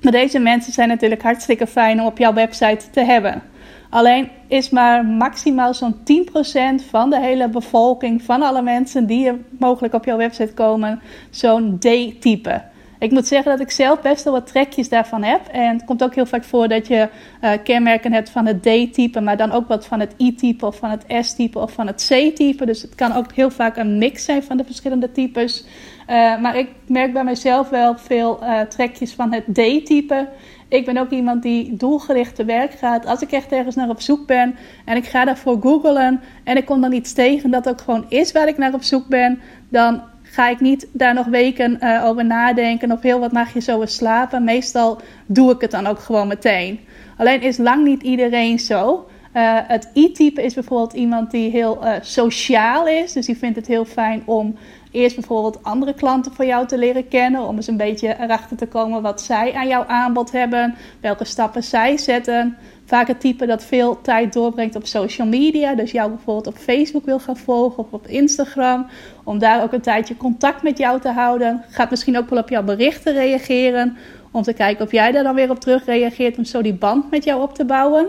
maar 0.02 0.12
deze 0.12 0.38
mensen 0.38 0.72
zijn 0.72 0.88
natuurlijk 0.88 1.22
hartstikke 1.22 1.66
fijn 1.66 2.00
om 2.00 2.06
op 2.06 2.18
jouw 2.18 2.32
website 2.32 2.90
te 2.90 3.00
hebben. 3.00 3.42
Alleen 3.90 4.28
is 4.46 4.70
maar 4.70 5.04
maximaal 5.04 5.74
zo'n 5.74 5.94
10% 5.94 6.88
van 6.90 7.10
de 7.10 7.20
hele 7.20 7.48
bevolking, 7.48 8.22
van 8.22 8.42
alle 8.42 8.62
mensen 8.62 9.06
die 9.06 9.26
er 9.26 9.38
mogelijk 9.58 9.94
op 9.94 10.04
jouw 10.04 10.16
website 10.16 10.54
komen, 10.54 11.00
zo'n 11.30 11.78
D-type. 11.78 12.62
Ik 12.98 13.10
moet 13.10 13.26
zeggen 13.26 13.50
dat 13.50 13.60
ik 13.60 13.70
zelf 13.70 14.00
best 14.00 14.24
wel 14.24 14.32
wat 14.32 14.46
trekjes 14.46 14.88
daarvan 14.88 15.22
heb. 15.22 15.46
En 15.46 15.72
het 15.72 15.84
komt 15.84 16.02
ook 16.02 16.14
heel 16.14 16.26
vaak 16.26 16.44
voor 16.44 16.68
dat 16.68 16.86
je 16.86 17.08
uh, 17.42 17.50
kenmerken 17.64 18.12
hebt 18.12 18.30
van 18.30 18.46
het 18.46 18.62
D-type, 18.62 19.20
maar 19.20 19.36
dan 19.36 19.52
ook 19.52 19.68
wat 19.68 19.86
van 19.86 20.00
het 20.00 20.14
I-type 20.16 20.66
of 20.66 20.76
van 20.76 20.90
het 20.90 21.04
S-type 21.20 21.58
of 21.58 21.72
van 21.72 21.86
het 21.86 22.06
C-type. 22.08 22.66
Dus 22.66 22.82
het 22.82 22.94
kan 22.94 23.12
ook 23.12 23.32
heel 23.32 23.50
vaak 23.50 23.76
een 23.76 23.98
mix 23.98 24.24
zijn 24.24 24.42
van 24.42 24.56
de 24.56 24.64
verschillende 24.64 25.12
types. 25.12 25.64
Uh, 26.10 26.40
maar 26.40 26.56
ik 26.56 26.68
merk 26.86 27.12
bij 27.12 27.24
mezelf 27.24 27.68
wel 27.68 27.98
veel 27.98 28.38
uh, 28.42 28.60
trekjes 28.60 29.12
van 29.12 29.32
het 29.32 29.44
D-type. 29.44 30.28
Ik 30.68 30.84
ben 30.84 30.96
ook 30.96 31.10
iemand 31.10 31.42
die 31.42 31.76
doelgericht 31.76 32.34
te 32.34 32.44
werk 32.44 32.72
gaat. 32.72 33.06
Als 33.06 33.20
ik 33.20 33.32
echt 33.32 33.52
ergens 33.52 33.74
naar 33.74 33.88
op 33.88 34.00
zoek 34.00 34.26
ben 34.26 34.54
en 34.84 34.96
ik 34.96 35.04
ga 35.04 35.24
daarvoor 35.24 35.58
googlen 35.60 36.20
en 36.44 36.56
ik 36.56 36.64
kom 36.64 36.80
dan 36.80 36.92
iets 36.92 37.12
tegen 37.12 37.50
dat 37.50 37.68
ook 37.68 37.80
gewoon 37.80 38.04
is 38.08 38.32
waar 38.32 38.48
ik 38.48 38.58
naar 38.58 38.74
op 38.74 38.82
zoek 38.82 39.06
ben, 39.06 39.40
dan 39.68 40.02
ga 40.22 40.48
ik 40.48 40.60
niet 40.60 40.88
daar 40.92 41.14
nog 41.14 41.26
weken 41.26 41.78
uh, 41.82 42.04
over 42.04 42.24
nadenken 42.24 42.92
of 42.92 43.02
heel 43.02 43.20
wat 43.20 43.32
nachtjes 43.32 43.70
over 43.70 43.88
slapen. 43.88 44.44
Meestal 44.44 45.00
doe 45.26 45.52
ik 45.52 45.60
het 45.60 45.70
dan 45.70 45.86
ook 45.86 45.98
gewoon 45.98 46.28
meteen. 46.28 46.80
Alleen 47.16 47.40
is 47.40 47.56
lang 47.56 47.84
niet 47.84 48.02
iedereen 48.02 48.58
zo. 48.58 49.08
Uh, 49.34 49.58
het 49.62 49.90
I-type 49.94 50.42
is 50.42 50.54
bijvoorbeeld 50.54 50.92
iemand 50.92 51.30
die 51.30 51.50
heel 51.50 51.84
uh, 51.84 51.92
sociaal 52.00 52.86
is. 52.86 53.12
Dus 53.12 53.26
die 53.26 53.38
vindt 53.38 53.56
het 53.56 53.66
heel 53.66 53.84
fijn 53.84 54.22
om 54.24 54.56
eerst 54.98 55.16
bijvoorbeeld 55.16 55.62
andere 55.62 55.94
klanten 55.94 56.32
voor 56.32 56.44
jou 56.44 56.66
te 56.66 56.78
leren 56.78 57.08
kennen. 57.08 57.40
Om 57.40 57.56
eens 57.56 57.66
een 57.66 57.76
beetje 57.76 58.16
erachter 58.20 58.56
te 58.56 58.66
komen 58.66 59.02
wat 59.02 59.20
zij 59.20 59.54
aan 59.54 59.68
jouw 59.68 59.84
aanbod 59.84 60.32
hebben. 60.32 60.74
Welke 61.00 61.24
stappen 61.24 61.62
zij 61.62 61.96
zetten. 61.96 62.56
Vaak 62.84 63.06
het 63.06 63.20
type 63.20 63.46
dat 63.46 63.64
veel 63.64 64.00
tijd 64.00 64.32
doorbrengt 64.32 64.76
op 64.76 64.86
social 64.86 65.26
media. 65.26 65.74
Dus 65.74 65.90
jou 65.90 66.10
bijvoorbeeld 66.10 66.46
op 66.46 66.56
Facebook 66.56 67.04
wil 67.04 67.18
gaan 67.18 67.36
volgen 67.36 67.78
of 67.78 67.92
op 67.92 68.06
Instagram. 68.06 68.86
Om 69.24 69.38
daar 69.38 69.62
ook 69.62 69.72
een 69.72 69.80
tijdje 69.80 70.16
contact 70.16 70.62
met 70.62 70.78
jou 70.78 71.00
te 71.00 71.10
houden. 71.10 71.64
Gaat 71.68 71.90
misschien 71.90 72.18
ook 72.18 72.28
wel 72.28 72.38
op 72.38 72.48
jouw 72.48 72.62
berichten 72.62 73.12
reageren. 73.12 73.96
Om 74.30 74.42
te 74.42 74.52
kijken 74.52 74.84
of 74.84 74.92
jij 74.92 75.12
daar 75.12 75.22
dan 75.22 75.34
weer 75.34 75.50
op 75.50 75.60
terug 75.60 75.84
reageert. 75.84 76.38
Om 76.38 76.44
zo 76.44 76.62
die 76.62 76.74
band 76.74 77.10
met 77.10 77.24
jou 77.24 77.42
op 77.42 77.54
te 77.54 77.64
bouwen. 77.64 78.06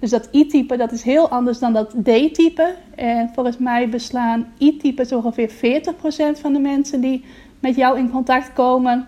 Dus 0.00 0.10
dat 0.10 0.28
I-type 0.32 0.76
dat 0.76 0.92
is 0.92 1.02
heel 1.02 1.28
anders 1.28 1.58
dan 1.58 1.72
dat 1.72 1.90
D-type. 1.90 2.74
En 2.94 3.30
volgens 3.34 3.58
mij 3.58 3.88
beslaan 3.88 4.46
I-types 4.58 5.12
ongeveer 5.12 5.50
40% 5.50 6.40
van 6.40 6.52
de 6.52 6.58
mensen 6.58 7.00
die 7.00 7.24
met 7.60 7.76
jou 7.76 7.98
in 7.98 8.10
contact 8.10 8.52
komen. 8.52 9.06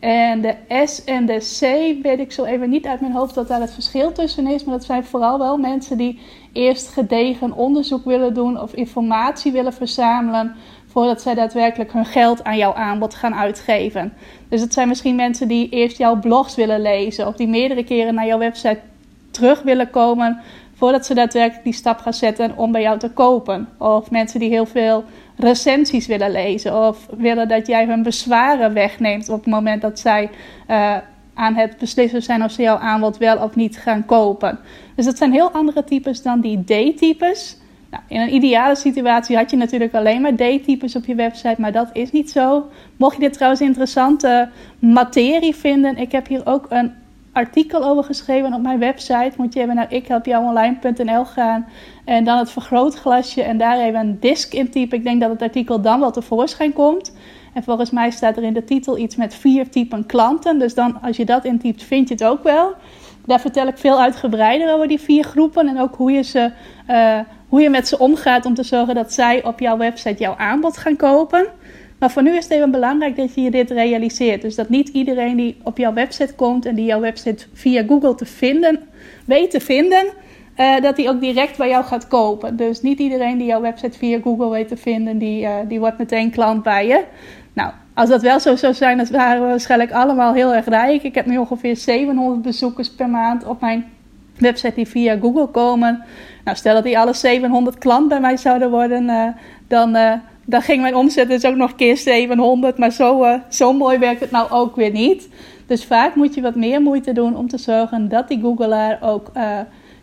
En 0.00 0.40
de 0.40 0.54
S 0.84 1.04
en 1.04 1.26
de 1.26 1.38
C 1.38 1.60
weet 2.02 2.18
ik 2.18 2.32
zo 2.32 2.44
even 2.44 2.70
niet 2.70 2.86
uit 2.86 3.00
mijn 3.00 3.12
hoofd 3.12 3.34
wat 3.34 3.48
daar 3.48 3.60
het 3.60 3.72
verschil 3.74 4.12
tussen 4.12 4.46
is. 4.46 4.64
Maar 4.64 4.74
dat 4.74 4.84
zijn 4.84 5.04
vooral 5.04 5.38
wel 5.38 5.56
mensen 5.56 5.96
die 5.96 6.20
eerst 6.52 6.88
gedegen 6.88 7.52
onderzoek 7.52 8.04
willen 8.04 8.34
doen 8.34 8.60
of 8.60 8.74
informatie 8.74 9.52
willen 9.52 9.72
verzamelen. 9.72 10.54
Voordat 10.86 11.22
zij 11.22 11.34
daadwerkelijk 11.34 11.92
hun 11.92 12.04
geld 12.04 12.44
aan 12.44 12.56
jouw 12.56 12.74
aanbod 12.74 13.14
gaan 13.14 13.34
uitgeven. 13.34 14.12
Dus 14.48 14.60
het 14.60 14.72
zijn 14.72 14.88
misschien 14.88 15.16
mensen 15.16 15.48
die 15.48 15.68
eerst 15.68 15.98
jouw 15.98 16.20
blogs 16.20 16.54
willen 16.54 16.82
lezen. 16.82 17.26
Of 17.26 17.36
die 17.36 17.48
meerdere 17.48 17.84
keren 17.84 18.14
naar 18.14 18.26
jouw 18.26 18.38
website 18.38 18.80
terug 19.36 19.62
willen 19.62 19.90
komen 19.90 20.40
voordat 20.74 21.06
ze 21.06 21.14
daadwerkelijk 21.14 21.64
die 21.64 21.72
stap 21.72 21.98
gaan 21.98 22.14
zetten 22.14 22.56
om 22.56 22.72
bij 22.72 22.82
jou 22.82 22.98
te 22.98 23.10
kopen. 23.10 23.68
Of 23.78 24.10
mensen 24.10 24.40
die 24.40 24.48
heel 24.48 24.66
veel 24.66 25.04
recensies 25.36 26.06
willen 26.06 26.30
lezen. 26.30 26.86
Of 26.88 27.06
willen 27.16 27.48
dat 27.48 27.66
jij 27.66 27.86
hun 27.86 28.02
bezwaren 28.02 28.72
wegneemt 28.72 29.28
op 29.28 29.44
het 29.44 29.52
moment 29.52 29.82
dat 29.82 29.98
zij 29.98 30.30
uh, 30.70 30.96
aan 31.34 31.54
het 31.54 31.76
beslissen 31.78 32.22
zijn 32.22 32.44
of 32.44 32.50
ze 32.50 32.62
jouw 32.62 32.76
aanbod 32.76 33.16
wel 33.16 33.38
of 33.38 33.54
niet 33.54 33.76
gaan 33.76 34.06
kopen. 34.06 34.58
Dus 34.94 35.04
dat 35.04 35.18
zijn 35.18 35.32
heel 35.32 35.50
andere 35.50 35.84
types 35.84 36.22
dan 36.22 36.40
die 36.40 36.64
D-types. 36.64 37.56
Nou, 37.90 38.02
in 38.08 38.20
een 38.20 38.34
ideale 38.34 38.76
situatie 38.76 39.36
had 39.36 39.50
je 39.50 39.56
natuurlijk 39.56 39.94
alleen 39.94 40.20
maar 40.20 40.34
D-types 40.34 40.96
op 40.96 41.04
je 41.04 41.14
website, 41.14 41.60
maar 41.60 41.72
dat 41.72 41.88
is 41.92 42.12
niet 42.12 42.30
zo. 42.30 42.66
Mocht 42.96 43.14
je 43.14 43.20
dit 43.20 43.32
trouwens 43.32 43.62
interessante 43.62 44.48
materie 44.78 45.54
vinden, 45.54 45.96
ik 45.96 46.12
heb 46.12 46.26
hier 46.26 46.46
ook 46.46 46.66
een 46.68 46.92
artikel 47.36 47.84
over 47.84 48.04
geschreven 48.04 48.54
op 48.54 48.62
mijn 48.62 48.78
website. 48.78 49.32
Moet 49.36 49.54
je 49.54 49.60
even 49.60 49.74
naar 49.74 49.92
ikhelpjouonline.nl 49.92 51.24
gaan 51.24 51.66
en 52.04 52.24
dan 52.24 52.38
het 52.38 52.50
vergrootglasje 52.50 53.42
en 53.42 53.58
daar 53.58 53.78
even 53.78 54.00
een 54.00 54.20
disk 54.20 54.52
in 54.52 54.70
typen. 54.70 54.98
Ik 54.98 55.04
denk 55.04 55.20
dat 55.20 55.30
het 55.30 55.42
artikel 55.42 55.80
dan 55.80 56.00
wel 56.00 56.10
tevoorschijn 56.10 56.72
komt. 56.72 57.16
En 57.54 57.62
volgens 57.62 57.90
mij 57.90 58.10
staat 58.10 58.36
er 58.36 58.42
in 58.42 58.52
de 58.52 58.64
titel 58.64 58.98
iets 58.98 59.16
met 59.16 59.34
vier 59.34 59.70
typen 59.70 60.06
klanten. 60.06 60.58
Dus 60.58 60.74
dan, 60.74 61.02
als 61.02 61.16
je 61.16 61.24
dat 61.24 61.44
intypt, 61.44 61.82
vind 61.82 62.08
je 62.08 62.14
het 62.14 62.24
ook 62.24 62.42
wel. 62.42 62.74
Daar 63.26 63.40
vertel 63.40 63.66
ik 63.66 63.78
veel 63.78 64.00
uitgebreider 64.00 64.74
over 64.74 64.88
die 64.88 65.00
vier 65.00 65.24
groepen 65.24 65.68
en 65.68 65.80
ook 65.80 65.94
hoe 65.94 66.12
je, 66.12 66.22
ze, 66.22 66.52
uh, 66.90 67.18
hoe 67.48 67.60
je 67.60 67.70
met 67.70 67.88
ze 67.88 67.98
omgaat 67.98 68.46
om 68.46 68.54
te 68.54 68.62
zorgen 68.62 68.94
dat 68.94 69.12
zij 69.12 69.44
op 69.44 69.60
jouw 69.60 69.76
website 69.76 70.22
jouw 70.22 70.36
aanbod 70.36 70.76
gaan 70.76 70.96
kopen. 70.96 71.46
Maar 71.98 72.10
voor 72.10 72.22
nu 72.22 72.36
is 72.36 72.44
het 72.44 72.52
even 72.52 72.70
belangrijk 72.70 73.16
dat 73.16 73.34
je 73.34 73.50
dit 73.50 73.70
realiseert. 73.70 74.42
Dus 74.42 74.54
dat 74.54 74.68
niet 74.68 74.88
iedereen 74.88 75.36
die 75.36 75.56
op 75.62 75.78
jouw 75.78 75.92
website 75.92 76.34
komt 76.34 76.66
en 76.66 76.74
die 76.74 76.84
jouw 76.84 77.00
website 77.00 77.46
via 77.52 77.84
Google 77.86 78.14
te 78.14 78.26
vinden, 78.26 78.80
weet 79.24 79.50
te 79.50 79.60
vinden, 79.60 80.04
uh, 80.56 80.80
dat 80.80 80.96
die 80.96 81.08
ook 81.08 81.20
direct 81.20 81.56
bij 81.56 81.68
jou 81.68 81.84
gaat 81.84 82.08
kopen. 82.08 82.56
Dus 82.56 82.82
niet 82.82 82.98
iedereen 82.98 83.38
die 83.38 83.46
jouw 83.46 83.60
website 83.60 83.98
via 83.98 84.20
Google 84.20 84.50
weet 84.50 84.68
te 84.68 84.76
vinden, 84.76 85.18
die, 85.18 85.42
uh, 85.42 85.54
die 85.68 85.78
wordt 85.78 85.98
meteen 85.98 86.30
klant 86.30 86.62
bij 86.62 86.86
je. 86.86 87.04
Nou, 87.52 87.72
als 87.94 88.08
dat 88.08 88.22
wel 88.22 88.40
zo 88.40 88.56
zou 88.56 88.74
zijn, 88.74 88.96
dan 88.96 89.06
waren 89.10 89.42
we 89.42 89.48
waarschijnlijk 89.48 89.92
allemaal 89.92 90.32
heel 90.32 90.54
erg 90.54 90.66
rijk. 90.66 91.02
Ik 91.02 91.14
heb 91.14 91.26
nu 91.26 91.38
ongeveer 91.38 91.76
700 91.76 92.42
bezoekers 92.42 92.90
per 92.90 93.08
maand 93.08 93.44
op 93.44 93.60
mijn 93.60 93.84
website 94.38 94.74
die 94.74 94.88
via 94.88 95.18
Google 95.18 95.46
komen. 95.46 96.02
Nou, 96.44 96.56
stel 96.56 96.74
dat 96.74 96.84
die 96.84 96.98
alle 96.98 97.12
700 97.12 97.78
klant 97.78 98.08
bij 98.08 98.20
mij 98.20 98.36
zouden 98.36 98.70
worden, 98.70 99.04
uh, 99.04 99.26
dan, 99.68 99.96
dan 100.46 100.62
ging 100.62 100.82
mijn 100.82 100.94
omzet 100.94 101.28
dus 101.28 101.44
ook 101.44 101.56
nog 101.56 101.74
keer 101.74 101.96
700. 101.96 102.78
Maar 102.78 102.90
zo, 102.90 103.24
uh, 103.24 103.34
zo 103.48 103.72
mooi 103.72 103.98
werkt 103.98 104.20
het 104.20 104.30
nou 104.30 104.50
ook 104.50 104.76
weer 104.76 104.90
niet. 104.90 105.28
Dus 105.66 105.84
vaak 105.84 106.14
moet 106.14 106.34
je 106.34 106.40
wat 106.40 106.54
meer 106.54 106.82
moeite 106.82 107.12
doen 107.12 107.36
om 107.36 107.48
te 107.48 107.58
zorgen 107.58 108.08
dat 108.08 108.28
die 108.28 108.40
Googleaar 108.40 108.98
ook 109.00 109.30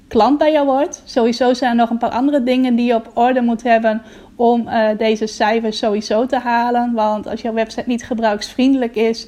klant 0.07 0.38
bij 0.38 0.51
jou 0.51 0.65
wordt. 0.65 1.01
Sowieso 1.05 1.53
zijn 1.53 1.71
er 1.71 1.77
nog 1.77 1.89
een 1.89 1.97
paar 1.97 2.09
andere 2.09 2.43
dingen 2.43 2.75
die 2.75 2.85
je 2.85 2.95
op 2.95 3.12
orde 3.13 3.41
moet 3.41 3.63
hebben 3.63 4.01
om 4.35 4.67
uh, 4.67 4.89
deze 4.97 5.27
cijfers 5.27 5.77
sowieso 5.77 6.25
te 6.25 6.38
halen. 6.38 6.93
Want 6.93 7.27
als 7.27 7.41
jouw 7.41 7.53
website 7.53 7.89
niet 7.89 8.03
gebruiksvriendelijk 8.03 8.95
is, 8.95 9.27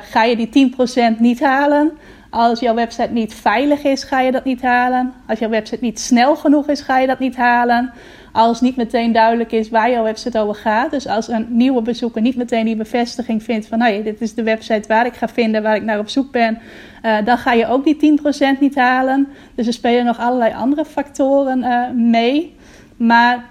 ga 0.00 0.24
je 0.24 0.36
die 0.36 0.72
10% 1.16 1.18
niet 1.18 1.40
halen. 1.40 1.92
Als 2.34 2.60
jouw 2.60 2.74
website 2.74 3.12
niet 3.12 3.34
veilig 3.34 3.82
is, 3.82 4.04
ga 4.04 4.20
je 4.20 4.32
dat 4.32 4.44
niet 4.44 4.62
halen. 4.62 5.12
Als 5.26 5.38
jouw 5.38 5.48
website 5.48 5.84
niet 5.84 6.00
snel 6.00 6.36
genoeg 6.36 6.68
is, 6.68 6.80
ga 6.80 6.98
je 6.98 7.06
dat 7.06 7.18
niet 7.18 7.36
halen. 7.36 7.92
Als 8.32 8.60
niet 8.60 8.76
meteen 8.76 9.12
duidelijk 9.12 9.52
is 9.52 9.70
waar 9.70 9.90
jouw 9.90 10.02
website 10.02 10.38
over 10.38 10.54
gaat. 10.54 10.90
Dus 10.90 11.06
als 11.06 11.28
een 11.28 11.46
nieuwe 11.48 11.82
bezoeker 11.82 12.22
niet 12.22 12.36
meteen 12.36 12.64
die 12.64 12.76
bevestiging 12.76 13.42
vindt 13.42 13.66
van... 13.66 13.80
Hey, 13.80 14.02
dit 14.02 14.20
is 14.20 14.34
de 14.34 14.42
website 14.42 14.88
waar 14.88 15.06
ik 15.06 15.14
ga 15.14 15.28
vinden, 15.28 15.62
waar 15.62 15.76
ik 15.76 15.82
naar 15.82 15.98
op 15.98 16.08
zoek 16.08 16.30
ben... 16.30 16.58
Uh, 17.02 17.16
dan 17.24 17.38
ga 17.38 17.52
je 17.52 17.66
ook 17.66 17.84
die 17.84 18.18
10% 18.56 18.58
niet 18.60 18.74
halen. 18.74 19.28
Dus 19.54 19.66
er 19.66 19.72
spelen 19.72 20.04
nog 20.04 20.18
allerlei 20.18 20.54
andere 20.54 20.84
factoren 20.84 21.58
uh, 21.58 21.90
mee. 21.90 22.56
Maar 22.96 23.44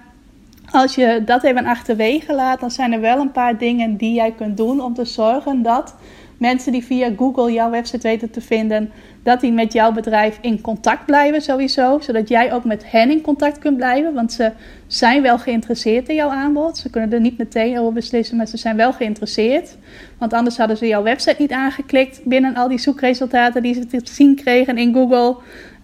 als 0.70 0.94
je 0.94 1.22
dat 1.24 1.44
even 1.44 1.66
achterwege 1.66 2.34
laat, 2.34 2.60
dan 2.60 2.70
zijn 2.70 2.92
er 2.92 3.00
wel 3.00 3.18
een 3.18 3.32
paar 3.32 3.58
dingen 3.58 3.96
die 3.96 4.14
jij 4.14 4.32
kunt 4.32 4.56
doen 4.56 4.80
om 4.80 4.94
te 4.94 5.04
zorgen 5.04 5.62
dat 5.62 5.94
mensen 6.42 6.72
die 6.72 6.84
via 6.84 7.10
Google 7.16 7.52
jouw 7.52 7.70
website 7.70 8.08
weten 8.08 8.30
te 8.30 8.40
vinden, 8.40 8.90
dat 9.22 9.40
die 9.40 9.52
met 9.52 9.72
jouw 9.72 9.92
bedrijf 9.92 10.38
in 10.40 10.60
contact 10.60 11.06
blijven 11.06 11.40
sowieso. 11.40 11.98
Zodat 12.00 12.28
jij 12.28 12.52
ook 12.52 12.64
met 12.64 12.90
hen 12.90 13.10
in 13.10 13.20
contact 13.20 13.58
kunt 13.58 13.76
blijven. 13.76 14.14
Want 14.14 14.32
ze 14.32 14.52
zijn 14.86 15.22
wel 15.22 15.38
geïnteresseerd 15.38 16.08
in 16.08 16.14
jouw 16.14 16.28
aanbod. 16.28 16.78
Ze 16.78 16.90
kunnen 16.90 17.12
er 17.12 17.20
niet 17.20 17.38
meteen 17.38 17.78
over 17.78 17.92
beslissen, 17.92 18.36
maar 18.36 18.46
ze 18.46 18.56
zijn 18.56 18.76
wel 18.76 18.92
geïnteresseerd. 18.92 19.76
Want 20.18 20.32
anders 20.32 20.56
hadden 20.56 20.76
ze 20.76 20.86
jouw 20.86 21.02
website 21.02 21.36
niet 21.38 21.52
aangeklikt 21.52 22.20
binnen 22.24 22.54
al 22.54 22.68
die 22.68 22.78
zoekresultaten 22.78 23.62
die 23.62 23.74
ze 23.74 23.86
te 23.86 24.00
zien 24.02 24.36
kregen 24.36 24.78
in 24.78 24.94
Google. 24.94 25.36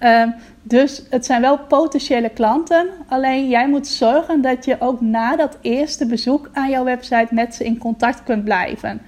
Uh, 0.02 0.22
dus 0.62 1.02
het 1.10 1.26
zijn 1.26 1.40
wel 1.40 1.58
potentiële 1.58 2.28
klanten. 2.28 2.86
Alleen 3.08 3.48
jij 3.48 3.68
moet 3.68 3.86
zorgen 3.86 4.40
dat 4.40 4.64
je 4.64 4.76
ook 4.78 5.00
na 5.00 5.36
dat 5.36 5.58
eerste 5.60 6.06
bezoek 6.06 6.50
aan 6.52 6.70
jouw 6.70 6.84
website 6.84 7.28
met 7.30 7.54
ze 7.54 7.64
in 7.64 7.78
contact 7.78 8.22
kunt 8.22 8.44
blijven. 8.44 9.00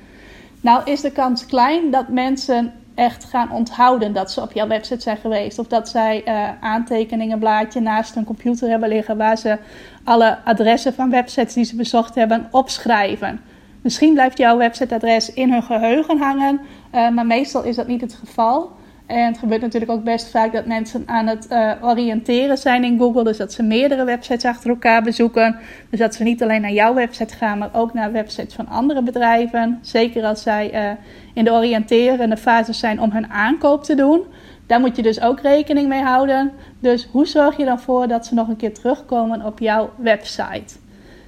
Nou 0.61 0.85
is 0.85 1.01
de 1.01 1.11
kans 1.11 1.47
klein 1.47 1.91
dat 1.91 2.09
mensen 2.09 2.73
echt 2.95 3.25
gaan 3.25 3.53
onthouden 3.53 4.13
dat 4.13 4.31
ze 4.33 4.41
op 4.41 4.53
jouw 4.53 4.67
website 4.67 5.01
zijn 5.01 5.17
geweest. 5.17 5.59
Of 5.59 5.67
dat 5.67 5.89
zij 5.89 6.23
uh, 6.29 6.49
aantekeningen, 6.61 7.39
blaadje 7.39 7.81
naast 7.81 8.15
hun 8.15 8.25
computer 8.25 8.69
hebben 8.69 8.89
liggen 8.89 9.17
waar 9.17 9.39
ze 9.39 9.59
alle 10.05 10.39
adressen 10.45 10.95
van 10.95 11.11
websites 11.11 11.55
die 11.55 11.65
ze 11.65 11.77
bezocht 11.77 12.15
hebben 12.15 12.49
opschrijven. 12.51 13.41
Misschien 13.81 14.13
blijft 14.13 14.39
jouw 14.39 14.57
websiteadres 14.57 15.33
in 15.33 15.53
hun 15.53 15.63
geheugen 15.63 16.19
hangen, 16.19 16.61
uh, 16.95 17.11
maar 17.11 17.27
meestal 17.27 17.63
is 17.63 17.77
dat 17.77 17.87
niet 17.87 18.01
het 18.01 18.15
geval. 18.15 18.71
En 19.11 19.27
het 19.27 19.39
gebeurt 19.39 19.61
natuurlijk 19.61 19.91
ook 19.91 20.05
best 20.05 20.31
vaak 20.31 20.53
dat 20.53 20.67
mensen 20.67 21.03
aan 21.07 21.27
het 21.27 21.47
uh, 21.51 21.73
oriënteren 21.83 22.59
zijn 22.59 22.85
in 22.85 22.99
Google. 22.99 23.25
Dus 23.25 23.37
dat 23.37 23.53
ze 23.53 23.63
meerdere 23.63 24.05
websites 24.05 24.45
achter 24.45 24.71
elkaar 24.71 25.03
bezoeken. 25.03 25.57
Dus 25.91 25.99
dat 25.99 26.15
ze 26.15 26.23
niet 26.23 26.43
alleen 26.43 26.61
naar 26.61 26.73
jouw 26.73 26.95
website 26.95 27.35
gaan, 27.35 27.59
maar 27.59 27.71
ook 27.73 27.93
naar 27.95 28.13
websites 28.13 28.55
van 28.55 28.69
andere 28.69 29.03
bedrijven. 29.03 29.79
Zeker 29.83 30.25
als 30.25 30.43
zij 30.43 30.75
uh, 30.75 30.91
in 31.35 31.45
de 31.45 31.53
oriënterende 31.53 32.37
fase 32.37 32.73
zijn 32.73 33.01
om 33.01 33.11
hun 33.11 33.31
aankoop 33.31 33.85
te 33.85 33.95
doen. 33.95 34.23
Daar 34.67 34.81
moet 34.81 34.97
je 34.97 35.03
dus 35.03 35.21
ook 35.21 35.41
rekening 35.41 35.89
mee 35.89 36.03
houden. 36.03 36.53
Dus 36.79 37.09
hoe 37.11 37.27
zorg 37.27 37.57
je 37.57 37.65
dan 37.65 37.81
voor 37.81 38.09
dat 38.09 38.27
ze 38.27 38.35
nog 38.35 38.49
een 38.49 38.57
keer 38.57 38.75
terugkomen 38.75 39.45
op 39.45 39.59
jouw 39.59 39.91
website? 39.97 40.75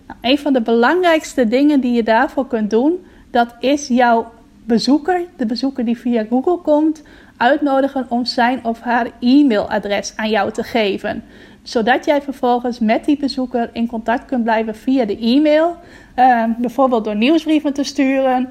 Nou, 0.07 0.19
een 0.21 0.39
van 0.39 0.53
de 0.53 0.63
belangrijkste 0.63 1.49
dingen 1.49 1.81
die 1.81 1.93
je 1.93 2.03
daarvoor 2.03 2.47
kunt 2.47 2.71
doen, 2.71 3.05
dat 3.31 3.55
is 3.61 3.89
jouw 3.89 4.33
bezoeker, 4.65 5.25
de 5.37 5.47
bezoeker 5.47 5.85
die 5.85 5.99
via 5.99 6.25
Google 6.31 6.59
komt, 6.59 7.03
uitnodigen 7.43 8.07
om 8.09 8.25
zijn 8.25 8.65
of 8.65 8.81
haar 8.81 9.07
e-mailadres 9.21 10.13
aan 10.17 10.31
jou 10.31 10.53
te 10.53 10.63
geven. 10.63 11.25
Zodat 11.63 12.05
jij 12.05 12.23
vervolgens 12.23 12.79
met 12.79 13.05
die 13.05 13.17
bezoeker 13.17 13.71
in 13.73 13.87
contact 13.87 14.25
kunt 14.25 14.43
blijven 14.43 14.77
via 14.77 15.05
de 15.05 15.19
e-mail. 15.19 15.77
Uh, 16.17 16.45
bijvoorbeeld 16.59 17.05
door 17.05 17.17
nieuwsbrieven 17.17 17.73
te 17.73 17.85
sturen. 17.85 18.49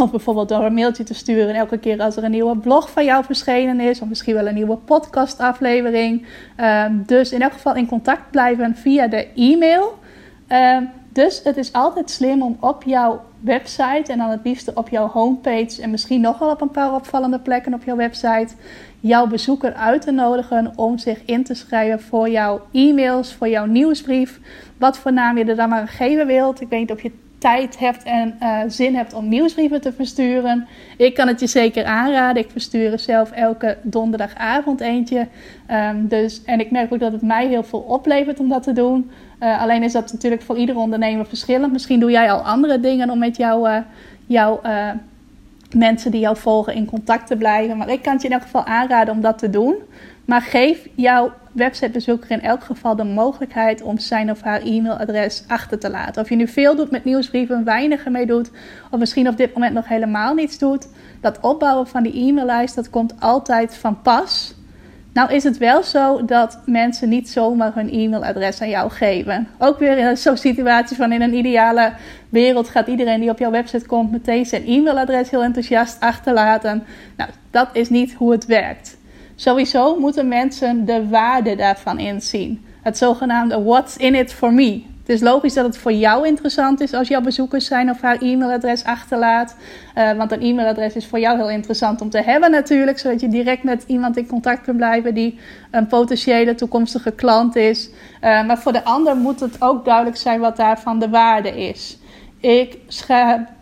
Of 0.00 0.10
bijvoorbeeld 0.10 0.48
door 0.48 0.64
een 0.64 0.74
mailtje 0.74 1.04
te 1.04 1.14
sturen 1.14 1.54
elke 1.54 1.78
keer 1.78 2.00
als 2.00 2.16
er 2.16 2.24
een 2.24 2.30
nieuwe 2.30 2.56
blog 2.56 2.90
van 2.90 3.04
jou 3.04 3.24
verschenen 3.24 3.80
is. 3.80 4.00
Of 4.00 4.08
misschien 4.08 4.34
wel 4.34 4.46
een 4.46 4.54
nieuwe 4.54 4.76
podcastaflevering. 4.76 6.26
Uh, 6.60 6.84
dus 6.90 7.32
in 7.32 7.42
elk 7.42 7.52
geval 7.52 7.74
in 7.74 7.86
contact 7.86 8.30
blijven 8.30 8.76
via 8.76 9.06
de 9.06 9.26
e-mail. 9.34 9.98
Uh, 10.48 10.76
dus 11.20 11.40
het 11.44 11.56
is 11.56 11.72
altijd 11.72 12.10
slim 12.10 12.42
om 12.42 12.56
op 12.60 12.82
jouw 12.82 13.20
website 13.40 14.12
en 14.12 14.18
dan 14.18 14.30
het 14.30 14.40
liefst 14.44 14.72
op 14.74 14.88
jouw 14.88 15.08
homepage 15.08 15.82
en 15.82 15.90
misschien 15.90 16.20
nog 16.20 16.38
wel 16.38 16.50
op 16.50 16.60
een 16.60 16.70
paar 16.70 16.94
opvallende 16.94 17.38
plekken 17.38 17.74
op 17.74 17.84
jouw 17.84 17.96
website 17.96 18.54
jouw 19.00 19.26
bezoeker 19.26 19.74
uit 19.74 20.02
te 20.02 20.10
nodigen 20.10 20.72
om 20.76 20.98
zich 20.98 21.24
in 21.24 21.44
te 21.44 21.54
schrijven 21.54 22.00
voor 22.00 22.28
jouw 22.28 22.60
e-mails, 22.72 23.32
voor 23.32 23.48
jouw 23.48 23.64
nieuwsbrief. 23.64 24.40
Wat 24.78 24.98
voor 24.98 25.12
naam 25.12 25.38
je 25.38 25.44
er 25.44 25.56
dan 25.56 25.68
maar 25.68 25.88
geven 25.88 26.26
wilt. 26.26 26.60
Ik 26.60 26.68
weet 26.68 26.80
niet 26.80 26.90
of 26.90 27.02
je 27.02 27.12
tijd 27.38 27.78
hebt 27.78 28.02
en 28.02 28.36
uh, 28.42 28.60
zin 28.66 28.94
hebt 28.94 29.14
om 29.14 29.28
nieuwsbrieven 29.28 29.80
te 29.80 29.92
versturen. 29.92 30.66
Ik 30.96 31.14
kan 31.14 31.28
het 31.28 31.40
je 31.40 31.46
zeker 31.46 31.84
aanraden. 31.84 32.42
Ik 32.42 32.50
verstuur 32.50 32.92
er 32.92 32.98
zelf 32.98 33.30
elke 33.30 33.78
donderdagavond 33.82 34.80
eentje. 34.80 35.28
Um, 35.70 36.08
dus, 36.08 36.44
en 36.44 36.60
ik 36.60 36.70
merk 36.70 36.92
ook 36.92 37.00
dat 37.00 37.12
het 37.12 37.22
mij 37.22 37.48
heel 37.48 37.62
veel 37.62 37.78
oplevert 37.78 38.40
om 38.40 38.48
dat 38.48 38.62
te 38.62 38.72
doen. 38.72 39.10
Uh, 39.40 39.62
alleen 39.62 39.82
is 39.82 39.92
dat 39.92 40.12
natuurlijk 40.12 40.42
voor 40.42 40.56
iedere 40.56 40.78
ondernemer 40.78 41.26
verschillend. 41.26 41.72
Misschien 41.72 42.00
doe 42.00 42.10
jij 42.10 42.32
al 42.32 42.40
andere 42.40 42.80
dingen 42.80 43.10
om 43.10 43.18
met 43.18 43.36
jouw, 43.36 43.66
uh, 43.66 43.76
jouw 44.26 44.60
mensen 45.76 46.10
die 46.10 46.20
jou 46.20 46.36
volgen 46.36 46.74
in 46.74 46.84
contact 46.84 47.26
te 47.26 47.36
blijven. 47.36 47.76
Maar 47.76 47.88
ik 47.88 48.02
kan 48.02 48.16
je 48.18 48.26
in 48.26 48.32
elk 48.32 48.42
geval 48.42 48.64
aanraden 48.64 49.14
om 49.14 49.20
dat 49.20 49.38
te 49.38 49.50
doen. 49.50 49.74
Maar 50.24 50.42
geef 50.42 50.88
jouw 50.94 51.32
websitebezoeker 51.52 52.30
in 52.30 52.40
elk 52.40 52.64
geval 52.64 52.96
de 52.96 53.04
mogelijkheid 53.04 53.82
om 53.82 53.98
zijn 53.98 54.30
of 54.30 54.40
haar 54.40 54.60
e-mailadres 54.60 55.44
achter 55.46 55.78
te 55.78 55.90
laten. 55.90 56.22
Of 56.22 56.28
je 56.28 56.36
nu 56.36 56.48
veel 56.48 56.76
doet 56.76 56.90
met 56.90 57.04
nieuwsbrieven, 57.04 57.64
weinig 57.64 58.04
ermee 58.04 58.26
doet, 58.26 58.50
of 58.90 58.98
misschien 58.98 59.28
op 59.28 59.36
dit 59.36 59.54
moment 59.54 59.74
nog 59.74 59.88
helemaal 59.88 60.34
niets 60.34 60.58
doet. 60.58 60.88
Dat 61.20 61.40
opbouwen 61.40 61.86
van 61.86 62.02
die 62.02 62.28
e-maillijst, 62.28 62.74
dat 62.74 62.90
komt 62.90 63.14
altijd 63.20 63.76
van 63.76 64.02
pas. 64.02 64.54
Nou 65.12 65.32
is 65.32 65.44
het 65.44 65.58
wel 65.58 65.82
zo 65.82 66.24
dat 66.24 66.58
mensen 66.66 67.08
niet 67.08 67.28
zomaar 67.28 67.74
hun 67.74 67.92
e-mailadres 67.92 68.60
aan 68.60 68.68
jou 68.68 68.90
geven. 68.90 69.48
Ook 69.58 69.78
weer 69.78 70.16
zo'n 70.16 70.36
situatie 70.36 70.96
van 70.96 71.12
in 71.12 71.22
een 71.22 71.34
ideale 71.34 71.92
wereld 72.28 72.68
gaat 72.68 72.86
iedereen 72.86 73.20
die 73.20 73.30
op 73.30 73.38
jouw 73.38 73.50
website 73.50 73.86
komt 73.86 74.10
meteen 74.10 74.46
zijn 74.46 74.66
e-mailadres 74.66 75.30
heel 75.30 75.42
enthousiast 75.42 76.00
achterlaten. 76.00 76.84
Nou, 77.16 77.30
dat 77.50 77.68
is 77.72 77.88
niet 77.88 78.14
hoe 78.14 78.32
het 78.32 78.46
werkt. 78.46 78.98
Sowieso 79.34 79.98
moeten 79.98 80.28
mensen 80.28 80.84
de 80.84 81.08
waarde 81.08 81.56
daarvan 81.56 81.98
inzien. 81.98 82.64
Het 82.82 82.98
zogenaamde 82.98 83.62
what's 83.62 83.96
in 83.96 84.14
it 84.14 84.32
for 84.32 84.52
me. 84.52 84.82
Het 85.10 85.20
is 85.20 85.28
logisch 85.28 85.54
dat 85.54 85.64
het 85.64 85.78
voor 85.78 85.92
jou 85.92 86.26
interessant 86.26 86.80
is 86.80 86.94
als 86.94 87.08
jouw 87.08 87.20
bezoekers 87.20 87.66
zijn 87.66 87.90
of 87.90 88.00
haar 88.00 88.16
e-mailadres 88.20 88.84
achterlaat. 88.84 89.56
Uh, 89.94 90.12
want 90.12 90.32
een 90.32 90.40
e-mailadres 90.40 90.94
is 90.94 91.06
voor 91.06 91.18
jou 91.18 91.36
heel 91.36 91.50
interessant 91.50 92.00
om 92.00 92.10
te 92.10 92.22
hebben 92.22 92.50
natuurlijk. 92.50 92.98
Zodat 92.98 93.20
je 93.20 93.28
direct 93.28 93.62
met 93.62 93.84
iemand 93.86 94.16
in 94.16 94.26
contact 94.26 94.62
kunt 94.62 94.76
blijven 94.76 95.14
die 95.14 95.38
een 95.70 95.86
potentiële 95.86 96.54
toekomstige 96.54 97.10
klant 97.10 97.56
is. 97.56 97.88
Uh, 97.88 98.46
maar 98.46 98.58
voor 98.58 98.72
de 98.72 98.84
ander 98.84 99.16
moet 99.16 99.40
het 99.40 99.56
ook 99.58 99.84
duidelijk 99.84 100.16
zijn 100.16 100.40
wat 100.40 100.56
daarvan 100.56 100.98
de 100.98 101.08
waarde 101.08 101.68
is. 101.68 101.98
Ik 102.40 102.78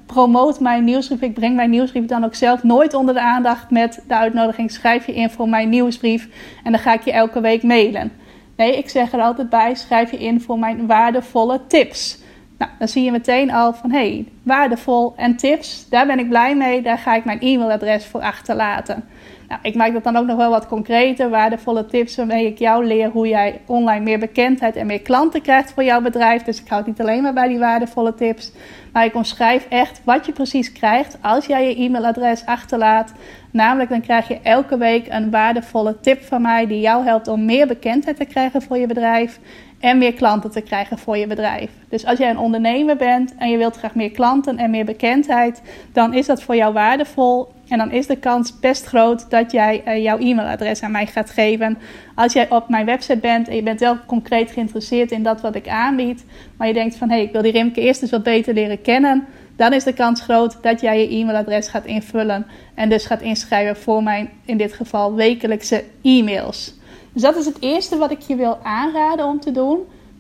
promoot 0.07 0.61
mijn 0.61 0.85
nieuwsbrief. 0.85 1.21
Ik 1.21 1.35
breng 1.35 1.57
mijn 1.57 1.71
nieuwsbrief 1.71 2.07
dan 2.07 2.25
ook 2.25 2.35
zelf 2.35 2.63
nooit 2.63 2.95
onder 2.95 3.15
de 3.15 3.21
aandacht 3.21 3.71
met 3.71 4.03
de 4.09 4.17
uitnodiging. 4.17 4.71
Schrijf 4.71 5.07
je 5.07 5.15
in 5.15 5.31
voor 5.31 5.49
mijn 5.49 5.69
nieuwsbrief 5.69 6.29
en 6.65 6.73
dan 6.73 6.81
ga 6.81 6.93
ik 6.93 7.03
je 7.03 7.13
elke 7.13 7.41
week 7.41 7.63
mailen. 7.63 8.13
Nee, 8.59 8.77
ik 8.77 8.89
zeg 8.89 9.13
er 9.13 9.21
altijd 9.21 9.49
bij: 9.49 9.75
schrijf 9.75 10.11
je 10.11 10.19
in 10.19 10.41
voor 10.41 10.59
mijn 10.59 10.87
waardevolle 10.87 11.61
tips. 11.67 12.19
Nou, 12.59 12.71
dan 12.79 12.89
zie 12.89 13.05
je 13.05 13.11
meteen 13.11 13.51
al 13.51 13.73
van 13.73 13.91
hé, 13.91 13.99
hey, 13.99 14.27
waardevol 14.43 15.13
en 15.17 15.37
tips, 15.37 15.89
daar 15.89 16.07
ben 16.07 16.19
ik 16.19 16.29
blij 16.29 16.57
mee, 16.57 16.83
daar 16.83 16.99
ga 16.99 17.15
ik 17.15 17.25
mijn 17.25 17.41
e-mailadres 17.41 18.07
voor 18.07 18.21
achterlaten. 18.21 19.05
Nou, 19.49 19.61
ik 19.63 19.75
maak 19.75 19.93
dat 19.93 20.05
dan 20.05 20.17
ook 20.17 20.27
nog 20.27 20.37
wel 20.37 20.51
wat 20.51 20.67
concreter, 20.67 21.31
waardevolle 21.31 21.87
tips 21.87 22.17
waarmee 22.17 22.47
ik 22.47 22.59
jou 22.59 22.87
leer 22.87 23.09
hoe 23.09 23.29
jij 23.29 23.61
online 23.67 24.05
meer 24.05 24.19
bekendheid 24.19 24.77
en 24.77 24.87
meer 24.87 25.03
klanten 25.03 25.43
krijgt 25.43 25.73
voor 25.73 25.85
jouw 25.85 26.01
bedrijf. 26.01 26.43
Dus 26.43 26.61
ik 26.61 26.69
houd 26.69 26.87
niet 26.87 27.01
alleen 27.01 27.23
maar 27.23 27.33
bij 27.33 27.49
die 27.49 27.59
waardevolle 27.59 28.15
tips, 28.15 28.53
maar 28.93 29.05
ik 29.05 29.15
omschrijf 29.15 29.67
echt 29.69 30.01
wat 30.05 30.27
je 30.27 30.33
precies 30.33 30.73
krijgt 30.73 31.19
als 31.23 31.47
jij 31.47 31.69
je 31.69 31.85
e-mailadres 31.85 32.47
achterlaat. 32.47 33.13
Namelijk, 33.51 33.91
dan 33.91 34.01
krijg 34.01 34.29
je 34.29 34.41
elke 34.43 34.77
week 34.77 35.07
een 35.09 35.31
waardevolle 35.31 36.01
tip 36.01 36.23
van 36.23 36.43
mij 36.43 36.67
die 36.67 36.81
jou 36.81 37.05
helpt 37.05 37.29
om 37.29 37.45
meer 37.45 37.67
bekendheid 37.67 38.17
te 38.17 38.25
krijgen 38.25 38.63
voor 38.63 38.79
je 38.79 38.87
bedrijf 38.87 39.41
en 39.81 39.99
meer 39.99 40.13
klanten 40.13 40.51
te 40.51 40.61
krijgen 40.61 40.99
voor 40.99 41.17
je 41.17 41.27
bedrijf. 41.27 41.71
Dus 41.89 42.05
als 42.05 42.19
jij 42.19 42.31
een 42.31 42.39
ondernemer 42.39 42.97
bent 42.97 43.35
en 43.39 43.51
je 43.51 43.57
wilt 43.57 43.77
graag 43.77 43.95
meer 43.95 44.11
klanten 44.11 44.57
en 44.59 44.71
meer 44.71 44.85
bekendheid, 44.85 45.63
dan 45.93 46.15
is 46.15 46.27
dat 46.27 46.43
voor 46.43 46.57
jou 46.57 46.73
waardevol. 46.73 47.57
En 47.69 47.79
dan 47.79 47.91
is 47.91 48.07
de 48.07 48.17
kans 48.17 48.59
best 48.61 48.85
groot 48.85 49.31
dat 49.31 49.53
jij 49.53 49.83
uh, 49.87 50.03
jouw 50.03 50.19
e-mailadres 50.19 50.83
aan 50.83 50.91
mij 50.91 51.07
gaat 51.07 51.31
geven. 51.31 51.79
Als 52.15 52.33
jij 52.33 52.51
op 52.51 52.69
mijn 52.69 52.87
website 52.87 53.19
bent 53.19 53.49
en 53.49 53.57
je 53.57 53.63
bent 53.63 53.81
wel 53.81 53.97
concreet 54.07 54.51
geïnteresseerd 54.51 55.11
in 55.11 55.23
dat 55.23 55.41
wat 55.41 55.55
ik 55.55 55.69
aanbied, 55.69 56.25
maar 56.57 56.67
je 56.67 56.75
denkt 56.75 56.97
van 56.97 57.09
hé, 57.09 57.15
hey, 57.15 57.25
ik 57.25 57.33
wil 57.33 57.43
die 57.43 57.53
Rimke 57.53 57.81
eerst 57.81 58.03
eens 58.03 58.11
wat 58.11 58.23
beter 58.23 58.55
leren 58.55 58.83
kennen, 58.83 59.27
dan 59.57 59.73
is 59.73 59.85
de 59.85 59.93
kans 59.93 60.21
groot 60.21 60.63
dat 60.63 60.81
jij 60.81 61.01
je 61.01 61.17
e-mailadres 61.17 61.69
gaat 61.69 61.85
invullen 61.85 62.47
en 62.75 62.89
dus 62.89 63.07
gaat 63.07 63.23
inschrijven 63.23 63.77
voor 63.77 64.03
mijn, 64.03 64.31
in 64.45 64.57
dit 64.57 64.73
geval, 64.73 65.15
wekelijkse 65.15 65.85
e-mails. 66.03 66.78
Dus 67.19 67.27
dat 67.27 67.37
is 67.37 67.47
het 67.47 67.61
eerste 67.61 67.97
wat 67.97 68.11
ik 68.11 68.21
je 68.21 68.37
wil 68.37 68.59
aanraden 68.63 69.27
om 69.27 69.41
te 69.41 69.51
doen. 69.51 69.79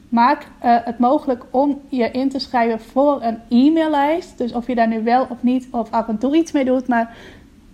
Maak 0.08 0.42
uh, 0.42 0.76
het 0.84 0.98
mogelijk 0.98 1.44
om 1.50 1.80
je 1.88 2.10
in 2.10 2.28
te 2.28 2.38
schrijven 2.38 2.80
voor 2.80 3.22
een 3.22 3.38
e-maillijst. 3.48 4.38
Dus 4.38 4.52
of 4.52 4.66
je 4.66 4.74
daar 4.74 4.88
nu 4.88 5.02
wel 5.02 5.26
of 5.30 5.42
niet 5.42 5.68
of 5.70 5.90
af 5.90 6.08
en 6.08 6.18
toe 6.18 6.36
iets 6.36 6.52
mee 6.52 6.64
doet, 6.64 6.88
maar 6.88 7.16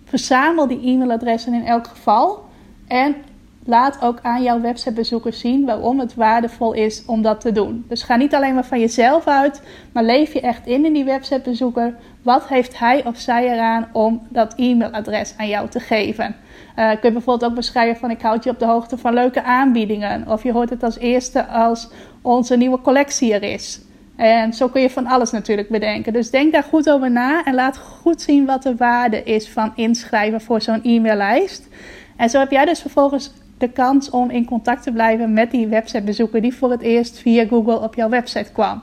verzamel 0.03 0.67
die 0.67 0.79
e-mailadressen 0.83 1.53
in 1.53 1.65
elk 1.65 1.87
geval. 1.87 2.45
En 2.87 3.15
laat 3.63 4.01
ook 4.01 4.19
aan 4.21 4.43
jouw 4.43 4.61
websitebezoekers 4.61 5.39
zien 5.39 5.65
waarom 5.65 5.99
het 5.99 6.15
waardevol 6.15 6.73
is 6.73 7.05
om 7.05 7.21
dat 7.21 7.41
te 7.41 7.51
doen. 7.51 7.85
Dus 7.87 8.03
ga 8.03 8.15
niet 8.15 8.35
alleen 8.35 8.53
maar 8.53 8.65
van 8.65 8.79
jezelf 8.79 9.27
uit, 9.27 9.61
maar 9.91 10.03
leef 10.03 10.33
je 10.33 10.41
echt 10.41 10.67
in 10.67 10.85
in 10.85 10.93
die 10.93 11.03
websitebezoeker. 11.03 11.95
Wat 12.21 12.47
heeft 12.47 12.79
hij 12.79 13.05
of 13.05 13.17
zij 13.17 13.51
eraan 13.51 13.87
om 13.91 14.27
dat 14.29 14.53
e-mailadres 14.55 15.33
aan 15.37 15.47
jou 15.47 15.69
te 15.69 15.79
geven? 15.79 16.35
Uh, 16.79 16.89
kun 16.89 16.99
je 17.01 17.11
bijvoorbeeld 17.11 17.51
ook 17.51 17.55
beschrijven 17.55 17.99
van 17.99 18.11
ik 18.11 18.21
houd 18.21 18.43
je 18.43 18.49
op 18.49 18.59
de 18.59 18.65
hoogte 18.65 18.97
van 18.97 19.13
leuke 19.13 19.43
aanbiedingen. 19.43 20.27
Of 20.27 20.43
je 20.43 20.51
hoort 20.51 20.69
het 20.69 20.83
als 20.83 20.97
eerste 20.97 21.45
als 21.45 21.89
onze 22.21 22.57
nieuwe 22.57 22.81
collectie 22.81 23.33
er 23.33 23.43
is. 23.43 23.81
En 24.15 24.53
zo 24.53 24.67
kun 24.67 24.81
je 24.81 24.89
van 24.89 25.07
alles 25.07 25.31
natuurlijk 25.31 25.69
bedenken. 25.69 26.13
Dus 26.13 26.29
denk 26.29 26.53
daar 26.53 26.63
goed 26.63 26.89
over 26.89 27.11
na 27.11 27.43
en 27.43 27.53
laat 27.53 27.77
goed 27.77 28.21
zien 28.21 28.45
wat 28.45 28.63
de 28.63 28.75
waarde 28.75 29.23
is 29.23 29.49
van 29.49 29.71
inschrijven 29.75 30.41
voor 30.41 30.61
zo'n 30.61 30.83
e-maillijst. 30.83 31.67
En 32.15 32.29
zo 32.29 32.39
heb 32.39 32.51
jij 32.51 32.65
dus 32.65 32.81
vervolgens 32.81 33.33
de 33.57 33.69
kans 33.69 34.09
om 34.09 34.29
in 34.29 34.45
contact 34.45 34.83
te 34.83 34.91
blijven 34.91 35.33
met 35.33 35.51
die 35.51 35.67
websitebezoeker 35.67 36.41
die 36.41 36.55
voor 36.55 36.71
het 36.71 36.81
eerst 36.81 37.19
via 37.19 37.47
Google 37.47 37.79
op 37.79 37.95
jouw 37.95 38.09
website 38.09 38.51
kwam. 38.51 38.81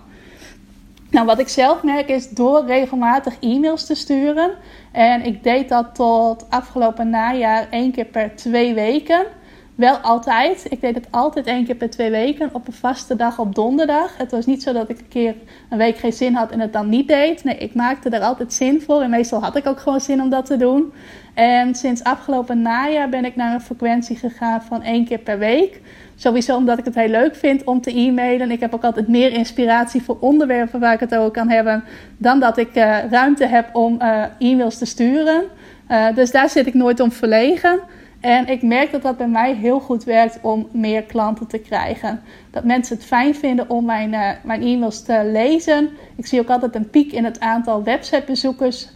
Nou, 1.12 1.26
wat 1.26 1.38
ik 1.38 1.48
zelf 1.48 1.82
merk 1.82 2.08
is 2.08 2.28
door 2.30 2.66
regelmatig 2.66 3.36
e-mails 3.40 3.86
te 3.86 3.94
sturen. 3.94 4.50
En 4.92 5.24
ik 5.24 5.42
deed 5.42 5.68
dat 5.68 5.94
tot 5.94 6.46
afgelopen 6.50 7.10
najaar 7.10 7.66
één 7.70 7.92
keer 7.92 8.04
per 8.04 8.36
twee 8.36 8.74
weken. 8.74 9.26
Wel 9.74 9.96
altijd. 9.96 10.66
Ik 10.68 10.80
deed 10.80 10.94
het 10.94 11.06
altijd 11.10 11.46
één 11.46 11.64
keer 11.64 11.74
per 11.74 11.90
twee 11.90 12.10
weken 12.10 12.50
op 12.52 12.66
een 12.66 12.72
vaste 12.72 13.16
dag 13.16 13.38
op 13.38 13.54
donderdag. 13.54 14.16
Het 14.16 14.30
was 14.30 14.46
niet 14.46 14.62
zo 14.62 14.72
dat 14.72 14.88
ik 14.88 14.98
een 14.98 15.08
keer 15.08 15.34
een 15.70 15.78
week 15.78 15.96
geen 15.96 16.12
zin 16.12 16.34
had 16.34 16.50
en 16.50 16.60
het 16.60 16.72
dan 16.72 16.88
niet 16.88 17.08
deed. 17.08 17.44
Nee, 17.44 17.56
ik 17.56 17.74
maakte 17.74 18.08
er 18.08 18.20
altijd 18.20 18.52
zin 18.52 18.80
voor. 18.80 19.00
En 19.00 19.10
meestal 19.10 19.42
had 19.42 19.56
ik 19.56 19.66
ook 19.66 19.80
gewoon 19.80 20.00
zin 20.00 20.22
om 20.22 20.30
dat 20.30 20.46
te 20.46 20.56
doen. 20.56 20.92
En 21.34 21.74
sinds 21.74 22.04
afgelopen 22.04 22.62
najaar 22.62 23.08
ben 23.08 23.24
ik 23.24 23.36
naar 23.36 23.54
een 23.54 23.60
frequentie 23.60 24.16
gegaan 24.16 24.62
van 24.62 24.82
één 24.82 25.04
keer 25.04 25.18
per 25.18 25.38
week. 25.38 25.80
Sowieso 26.16 26.56
omdat 26.56 26.78
ik 26.78 26.84
het 26.84 26.94
heel 26.94 27.08
leuk 27.08 27.34
vind 27.34 27.64
om 27.64 27.80
te 27.80 27.98
e-mailen. 27.98 28.50
Ik 28.50 28.60
heb 28.60 28.74
ook 28.74 28.84
altijd 28.84 29.08
meer 29.08 29.32
inspiratie 29.32 30.02
voor 30.02 30.16
onderwerpen 30.20 30.80
waar 30.80 30.94
ik 30.94 31.00
het 31.00 31.14
over 31.14 31.30
kan 31.30 31.48
hebben. 31.48 31.84
Dan 32.16 32.40
dat 32.40 32.56
ik 32.56 32.76
uh, 32.76 32.98
ruimte 33.10 33.46
heb 33.46 33.74
om 33.74 33.98
uh, 34.02 34.24
e-mails 34.38 34.78
te 34.78 34.84
sturen. 34.84 35.42
Uh, 35.90 36.06
dus 36.14 36.30
daar 36.30 36.48
zit 36.48 36.66
ik 36.66 36.74
nooit 36.74 37.00
om 37.00 37.12
verlegen. 37.12 37.80
En 38.22 38.48
ik 38.48 38.62
merk 38.62 38.92
dat 38.92 39.02
dat 39.02 39.16
bij 39.16 39.28
mij 39.28 39.54
heel 39.54 39.80
goed 39.80 40.04
werkt 40.04 40.38
om 40.42 40.68
meer 40.72 41.02
klanten 41.02 41.46
te 41.46 41.58
krijgen. 41.58 42.20
Dat 42.50 42.64
mensen 42.64 42.96
het 42.96 43.04
fijn 43.04 43.34
vinden 43.34 43.70
om 43.70 43.84
mijn, 43.84 44.10
mijn 44.42 44.62
e-mails 44.62 45.02
te 45.02 45.22
lezen. 45.32 45.90
Ik 46.16 46.26
zie 46.26 46.40
ook 46.40 46.48
altijd 46.48 46.74
een 46.74 46.90
piek 46.90 47.12
in 47.12 47.24
het 47.24 47.40
aantal 47.40 47.82
websitebezoekers 47.82 48.88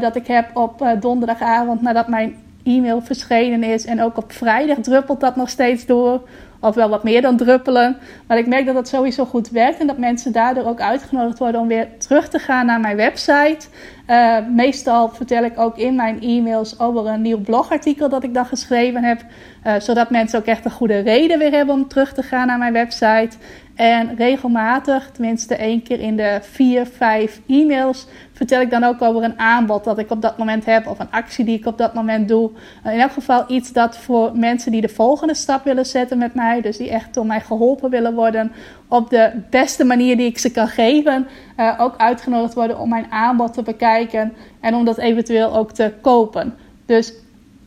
dat 0.00 0.16
ik 0.16 0.26
heb 0.26 0.56
op 0.56 0.96
donderdagavond 1.00 1.82
nadat 1.82 2.08
mijn 2.08 2.36
e-mail 2.64 3.02
verschenen 3.02 3.62
is. 3.62 3.84
En 3.84 4.02
ook 4.02 4.16
op 4.16 4.32
vrijdag 4.32 4.78
druppelt 4.78 5.20
dat 5.20 5.36
nog 5.36 5.48
steeds 5.48 5.86
door. 5.86 6.28
Of 6.60 6.74
wel 6.74 6.88
wat 6.88 7.04
meer 7.04 7.22
dan 7.22 7.36
druppelen. 7.36 7.96
Maar 8.26 8.38
ik 8.38 8.46
merk 8.46 8.66
dat 8.66 8.74
dat 8.74 8.88
sowieso 8.88 9.24
goed 9.24 9.50
werkt. 9.50 9.80
En 9.80 9.86
dat 9.86 9.98
mensen 9.98 10.32
daardoor 10.32 10.64
ook 10.64 10.80
uitgenodigd 10.80 11.38
worden 11.38 11.60
om 11.60 11.68
weer 11.68 11.88
terug 11.98 12.28
te 12.28 12.38
gaan 12.38 12.66
naar 12.66 12.80
mijn 12.80 12.96
website. 12.96 13.66
Uh, 14.10 14.36
meestal 14.54 15.08
vertel 15.08 15.44
ik 15.44 15.58
ook 15.58 15.78
in 15.78 15.94
mijn 15.94 16.20
e-mails 16.20 16.78
over 16.80 17.06
een 17.06 17.22
nieuw 17.22 17.40
blogartikel 17.40 18.08
dat 18.08 18.24
ik 18.24 18.34
dan 18.34 18.46
geschreven 18.46 19.04
heb. 19.04 19.24
Uh, 19.66 19.74
zodat 19.78 20.10
mensen 20.10 20.38
ook 20.38 20.46
echt 20.46 20.64
een 20.64 20.70
goede 20.70 20.98
reden 20.98 21.38
weer 21.38 21.52
hebben 21.52 21.74
om 21.74 21.88
terug 21.88 22.12
te 22.12 22.22
gaan 22.22 22.46
naar 22.46 22.58
mijn 22.58 22.72
website. 22.72 23.36
En 23.74 24.14
regelmatig, 24.16 25.10
tenminste 25.12 25.56
één 25.56 25.82
keer 25.82 26.00
in 26.00 26.16
de 26.16 26.38
vier, 26.42 26.86
vijf 26.86 27.40
e-mails, 27.46 28.06
vertel 28.36 28.60
ik 28.60 28.70
dan 28.70 28.84
ook 28.84 29.02
over 29.02 29.22
een 29.22 29.38
aanbod 29.38 29.84
dat 29.84 29.98
ik 29.98 30.10
op 30.10 30.22
dat 30.22 30.38
moment 30.38 30.64
heb 30.64 30.86
of 30.86 30.98
een 30.98 31.10
actie 31.10 31.44
die 31.44 31.58
ik 31.58 31.66
op 31.66 31.78
dat 31.78 31.94
moment 31.94 32.28
doe. 32.28 32.50
Eh, 32.82 32.92
in 32.92 33.00
elk 33.00 33.12
geval 33.12 33.44
iets 33.48 33.72
dat 33.72 33.98
voor 33.98 34.36
mensen 34.36 34.72
die 34.72 34.80
de 34.80 34.88
volgende 34.88 35.34
stap 35.34 35.64
willen 35.64 35.86
zetten 35.86 36.18
met 36.18 36.34
mij, 36.34 36.60
dus 36.60 36.76
die 36.76 36.90
echt 36.90 37.14
door 37.14 37.26
mij 37.26 37.40
geholpen 37.40 37.90
willen 37.90 38.14
worden 38.14 38.52
op 38.88 39.10
de 39.10 39.30
beste 39.50 39.84
manier 39.84 40.16
die 40.16 40.26
ik 40.26 40.38
ze 40.38 40.50
kan 40.50 40.68
geven, 40.68 41.26
uh, 41.56 41.74
ook 41.78 41.96
uitgenodigd 41.96 42.54
worden 42.54 42.78
om 42.78 42.88
mijn 42.88 43.10
aanbod 43.10 43.52
te 43.52 43.62
bekijken 43.62 44.32
en 44.60 44.74
om 44.74 44.84
dat 44.84 44.98
eventueel 44.98 45.56
ook 45.56 45.72
te 45.72 45.92
kopen. 46.00 46.54
Dus 46.86 47.12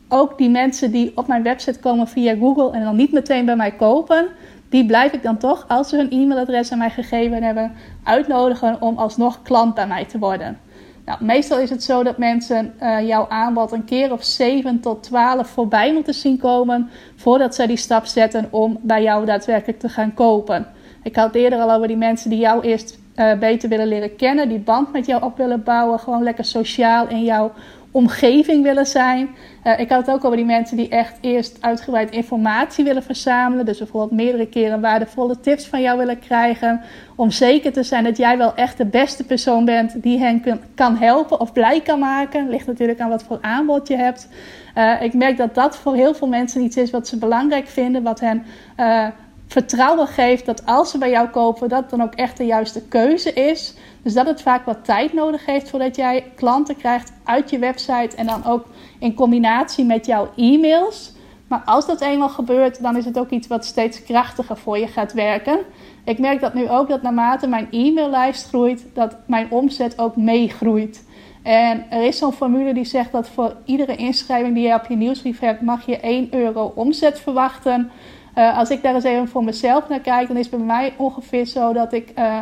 ook 0.08 0.38
die 0.38 0.50
mensen 0.50 0.90
die 0.90 1.12
op 1.14 1.26
mijn 1.26 1.42
website 1.42 1.78
komen 1.78 2.08
via 2.08 2.34
Google 2.36 2.72
en 2.72 2.84
dan 2.84 2.96
niet 2.96 3.12
meteen 3.12 3.44
bij 3.44 3.56
mij 3.56 3.70
kopen, 3.70 4.26
die 4.70 4.86
blijf 4.86 5.12
ik 5.12 5.22
dan 5.22 5.38
toch, 5.38 5.64
als 5.68 5.88
ze 5.88 5.96
hun 5.96 6.10
e-mailadres 6.10 6.72
aan 6.72 6.78
mij 6.78 6.90
gegeven 6.90 7.42
hebben, 7.42 7.72
uitnodigen 8.04 8.82
om 8.82 8.98
alsnog 8.98 9.42
klant 9.42 9.74
bij 9.74 9.86
mij 9.86 10.04
te 10.04 10.18
worden. 10.18 10.58
Nou, 11.04 11.24
meestal 11.24 11.58
is 11.58 11.70
het 11.70 11.82
zo 11.82 12.02
dat 12.02 12.18
mensen 12.18 12.74
uh, 12.82 13.06
jouw 13.06 13.28
aanbod 13.28 13.72
een 13.72 13.84
keer 13.84 14.12
of 14.12 14.24
7 14.24 14.80
tot 14.80 15.02
12 15.02 15.48
voorbij 15.48 15.92
moeten 15.92 16.14
zien 16.14 16.38
komen 16.38 16.90
voordat 17.16 17.54
zij 17.54 17.66
die 17.66 17.76
stap 17.76 18.06
zetten 18.06 18.48
om 18.50 18.78
bij 18.82 19.02
jou 19.02 19.26
daadwerkelijk 19.26 19.78
te 19.78 19.88
gaan 19.88 20.14
kopen. 20.14 20.66
Ik 21.02 21.16
had 21.16 21.34
eerder 21.34 21.58
al 21.58 21.72
over 21.72 21.88
die 21.88 21.96
mensen 21.96 22.30
die 22.30 22.38
jou 22.38 22.62
eerst 22.62 22.98
uh, 23.16 23.38
beter 23.38 23.68
willen 23.68 23.86
leren 23.86 24.16
kennen, 24.16 24.48
die 24.48 24.58
band 24.58 24.92
met 24.92 25.06
jou 25.06 25.22
op 25.22 25.36
willen 25.36 25.62
bouwen, 25.62 25.98
gewoon 25.98 26.22
lekker 26.22 26.44
sociaal 26.44 27.08
in 27.08 27.24
jouw 27.24 27.52
omgeving 27.90 28.62
willen 28.62 28.86
zijn. 28.86 29.28
Uh, 29.64 29.78
ik 29.78 29.88
had 29.88 30.06
het 30.06 30.14
ook 30.14 30.24
over 30.24 30.36
die 30.36 30.46
mensen 30.46 30.76
die 30.76 30.88
echt 30.88 31.18
eerst 31.20 31.56
uitgebreid 31.60 32.10
informatie 32.10 32.84
willen 32.84 33.02
verzamelen. 33.02 33.64
Dus 33.64 33.78
bijvoorbeeld 33.78 34.20
meerdere 34.20 34.46
keren 34.46 34.80
waardevolle 34.80 35.40
tips 35.40 35.66
van 35.66 35.80
jou 35.80 35.98
willen 35.98 36.18
krijgen. 36.18 36.80
Om 37.14 37.30
zeker 37.30 37.72
te 37.72 37.82
zijn 37.82 38.04
dat 38.04 38.16
jij 38.16 38.38
wel 38.38 38.54
echt 38.54 38.78
de 38.78 38.86
beste 38.86 39.24
persoon 39.24 39.64
bent 39.64 40.02
die 40.02 40.18
hen 40.18 40.42
kan, 40.74 40.96
helpen 40.96 41.40
of 41.40 41.52
blij 41.52 41.80
kan 41.80 41.98
maken. 41.98 42.48
Ligt 42.48 42.66
natuurlijk 42.66 43.00
aan 43.00 43.08
wat 43.08 43.22
voor 43.22 43.38
aanbod 43.40 43.88
je 43.88 43.96
hebt. 43.96 44.28
Uh, 44.76 45.02
ik 45.02 45.14
merk 45.14 45.36
dat 45.36 45.54
dat 45.54 45.76
voor 45.76 45.94
heel 45.94 46.14
veel 46.14 46.28
mensen 46.28 46.62
iets 46.62 46.76
is 46.76 46.90
wat 46.90 47.08
ze 47.08 47.18
belangrijk 47.18 47.66
vinden. 47.68 48.02
Wat 48.02 48.20
hen 48.20 48.44
uh, 48.76 49.06
vertrouwen 49.46 50.06
geeft 50.06 50.46
dat 50.46 50.66
als 50.66 50.90
ze 50.90 50.98
bij 50.98 51.10
jou 51.10 51.28
kopen, 51.28 51.68
dat 51.68 51.90
dan 51.90 52.02
ook 52.02 52.14
echt 52.14 52.36
de 52.36 52.46
juiste 52.46 52.82
keuze 52.82 53.32
is. 53.32 53.74
Dus 54.02 54.14
dat 54.14 54.26
het 54.26 54.42
vaak 54.42 54.64
wat 54.64 54.84
tijd 54.84 55.12
nodig 55.12 55.46
heeft 55.46 55.70
voordat 55.70 55.96
jij 55.96 56.24
klanten 56.34 56.76
krijgt 56.76 57.12
uit 57.24 57.50
je 57.50 57.58
website 57.58 58.16
en 58.16 58.26
dan 58.26 58.44
ook 58.46 58.66
in 58.98 59.14
combinatie 59.14 59.84
met 59.84 60.06
jouw 60.06 60.28
e-mails. 60.36 61.12
Maar 61.46 61.62
als 61.64 61.86
dat 61.86 62.00
eenmaal 62.00 62.28
gebeurt, 62.28 62.82
dan 62.82 62.96
is 62.96 63.04
het 63.04 63.18
ook 63.18 63.30
iets 63.30 63.46
wat 63.46 63.64
steeds 63.64 64.02
krachtiger 64.02 64.56
voor 64.56 64.78
je 64.78 64.86
gaat 64.86 65.12
werken. 65.12 65.58
Ik 66.04 66.18
merk 66.18 66.40
dat 66.40 66.54
nu 66.54 66.68
ook 66.68 66.88
dat 66.88 67.02
naarmate 67.02 67.46
mijn 67.46 67.68
e-maillijst 67.70 68.48
groeit, 68.48 68.86
dat 68.94 69.16
mijn 69.26 69.50
omzet 69.50 69.98
ook 69.98 70.16
meegroeit. 70.16 71.04
En 71.42 71.90
er 71.90 72.02
is 72.02 72.18
zo'n 72.18 72.32
formule 72.32 72.74
die 72.74 72.84
zegt 72.84 73.12
dat 73.12 73.28
voor 73.28 73.56
iedere 73.64 73.96
inschrijving 73.96 74.54
die 74.54 74.66
je 74.66 74.74
op 74.74 74.86
je 74.88 74.96
nieuwsbrief 74.96 75.38
hebt, 75.38 75.60
mag 75.60 75.86
je 75.86 76.00
1 76.00 76.28
euro 76.30 76.72
omzet 76.74 77.20
verwachten. 77.20 77.90
Uh, 78.34 78.58
als 78.58 78.70
ik 78.70 78.82
daar 78.82 78.94
eens 78.94 79.04
even 79.04 79.28
voor 79.28 79.44
mezelf 79.44 79.88
naar 79.88 80.00
kijk, 80.00 80.28
dan 80.28 80.36
is 80.36 80.48
bij 80.48 80.58
mij 80.58 80.92
ongeveer 80.96 81.46
zo 81.46 81.72
dat 81.72 81.92
ik 81.92 82.12
uh, 82.18 82.38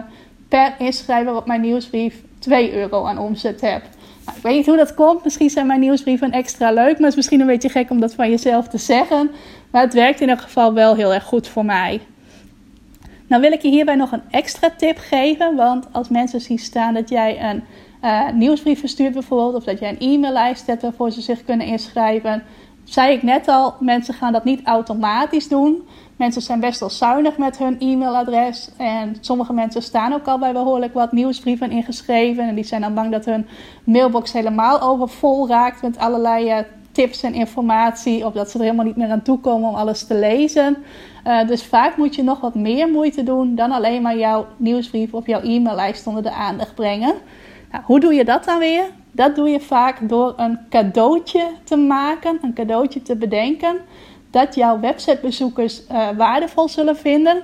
per 0.48 0.74
inschrijver 0.78 1.36
op 1.36 1.46
mijn 1.46 1.60
nieuwsbrief 1.60 2.22
2 2.38 2.74
euro 2.74 3.04
aan 3.04 3.18
omzet 3.18 3.60
heb. 3.60 3.82
Nou, 4.24 4.36
ik 4.36 4.42
weet 4.42 4.56
niet 4.56 4.66
hoe 4.66 4.76
dat 4.76 4.94
komt. 4.94 5.24
Misschien 5.24 5.50
zijn 5.50 5.66
mijn 5.66 5.80
nieuwsbrieven 5.80 6.30
extra 6.30 6.70
leuk, 6.72 6.92
maar 6.92 7.00
het 7.00 7.08
is 7.08 7.16
misschien 7.16 7.40
een 7.40 7.46
beetje 7.46 7.68
gek 7.68 7.90
om 7.90 8.00
dat 8.00 8.14
van 8.14 8.30
jezelf 8.30 8.68
te 8.68 8.78
zeggen. 8.78 9.30
Maar 9.70 9.82
het 9.82 9.94
werkt 9.94 10.20
in 10.20 10.28
elk 10.28 10.40
geval 10.40 10.74
wel 10.74 10.94
heel 10.94 11.14
erg 11.14 11.24
goed 11.24 11.48
voor 11.48 11.64
mij. 11.64 12.00
Nou 13.26 13.42
wil 13.42 13.52
ik 13.52 13.62
je 13.62 13.68
hierbij 13.68 13.94
nog 13.94 14.12
een 14.12 14.22
extra 14.30 14.70
tip 14.76 14.98
geven, 14.98 15.56
want 15.56 15.86
als 15.92 16.08
mensen 16.08 16.40
zien 16.40 16.58
staan 16.58 16.94
dat 16.94 17.08
jij 17.08 17.50
een 17.50 17.62
uh, 18.04 18.32
nieuwsbrief 18.32 18.80
verstuurt 18.80 19.12
bijvoorbeeld, 19.12 19.54
of 19.54 19.64
dat 19.64 19.78
jij 19.78 19.88
een 19.88 20.12
e-maillijst 20.12 20.66
hebt 20.66 20.82
waarvoor 20.82 21.10
ze 21.10 21.20
zich 21.20 21.44
kunnen 21.44 21.66
inschrijven, 21.66 22.42
zei 22.84 23.12
ik 23.12 23.22
net 23.22 23.48
al, 23.48 23.74
mensen 23.80 24.14
gaan 24.14 24.32
dat 24.32 24.44
niet 24.44 24.60
automatisch 24.64 25.48
doen. 25.48 25.82
Mensen 26.18 26.42
zijn 26.42 26.60
best 26.60 26.80
wel 26.80 26.90
zuinig 26.90 27.36
met 27.36 27.58
hun 27.58 27.76
e-mailadres. 27.80 28.70
En 28.76 29.16
sommige 29.20 29.52
mensen 29.52 29.82
staan 29.82 30.12
ook 30.12 30.26
al 30.26 30.38
bij 30.38 30.52
behoorlijk 30.52 30.94
wat 30.94 31.12
nieuwsbrieven 31.12 31.70
ingeschreven. 31.70 32.48
En 32.48 32.54
die 32.54 32.64
zijn 32.64 32.80
dan 32.80 32.94
bang 32.94 33.12
dat 33.12 33.24
hun 33.24 33.46
mailbox 33.84 34.32
helemaal 34.32 34.80
overvol 34.80 35.48
raakt 35.48 35.82
met 35.82 35.98
allerlei 35.98 36.50
uh, 36.50 36.58
tips 36.92 37.22
en 37.22 37.34
informatie. 37.34 38.26
Of 38.26 38.32
dat 38.32 38.50
ze 38.50 38.58
er 38.58 38.64
helemaal 38.64 38.84
niet 38.84 38.96
meer 38.96 39.10
aan 39.10 39.22
toe 39.22 39.38
komen 39.38 39.68
om 39.68 39.74
alles 39.74 40.06
te 40.06 40.14
lezen. 40.14 40.76
Uh, 41.26 41.46
dus 41.46 41.64
vaak 41.64 41.96
moet 41.96 42.14
je 42.14 42.22
nog 42.22 42.40
wat 42.40 42.54
meer 42.54 42.88
moeite 42.88 43.22
doen 43.22 43.54
dan 43.54 43.72
alleen 43.72 44.02
maar 44.02 44.18
jouw 44.18 44.46
nieuwsbrief 44.56 45.14
of 45.14 45.26
jouw 45.26 45.40
e-maillijst 45.40 46.06
onder 46.06 46.22
de 46.22 46.32
aandacht 46.32 46.74
brengen. 46.74 47.14
Nou, 47.72 47.84
hoe 47.84 48.00
doe 48.00 48.14
je 48.14 48.24
dat 48.24 48.44
dan 48.44 48.58
weer? 48.58 48.84
Dat 49.12 49.36
doe 49.36 49.48
je 49.48 49.60
vaak 49.60 50.08
door 50.08 50.34
een 50.36 50.58
cadeautje 50.70 51.48
te 51.64 51.76
maken, 51.76 52.38
een 52.42 52.54
cadeautje 52.54 53.02
te 53.02 53.16
bedenken, 53.16 53.76
dat 54.30 54.54
jouw 54.54 54.80
websitebezoekers 54.80 55.82
uh, 55.92 56.08
waardevol 56.16 56.68
zullen 56.68 56.96
vinden 56.96 57.42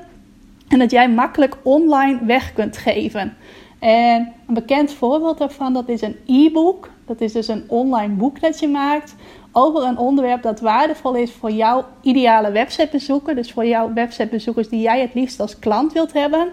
en 0.69 0.79
dat 0.79 0.91
jij 0.91 1.11
makkelijk 1.11 1.57
online 1.63 2.25
weg 2.25 2.53
kunt 2.53 2.77
geven. 2.77 3.37
En 3.79 4.33
een 4.47 4.55
bekend 4.55 4.93
voorbeeld 4.93 5.39
daarvan, 5.39 5.73
dat 5.73 5.89
is 5.89 6.03
een 6.03 6.17
e-book. 6.27 6.91
Dat 7.07 7.21
is 7.21 7.33
dus 7.33 7.49
een 7.49 7.65
online 7.69 8.15
boek 8.15 8.41
dat 8.41 8.61
je 8.61 8.69
maakt 8.69 9.15
over 9.53 9.83
een 9.83 9.99
onderwerp 9.99 10.43
dat 10.43 10.61
waardevol 10.61 11.15
is 11.15 11.33
voor 11.33 11.51
jouw 11.51 11.85
ideale 12.01 12.51
websitebezoeker. 12.51 13.35
Dus 13.35 13.53
voor 13.53 13.67
jouw 13.67 13.93
websitebezoekers 13.93 14.69
die 14.69 14.81
jij 14.81 15.01
het 15.01 15.15
liefst 15.15 15.41
als 15.41 15.59
klant 15.59 15.93
wilt 15.93 16.13
hebben. 16.13 16.49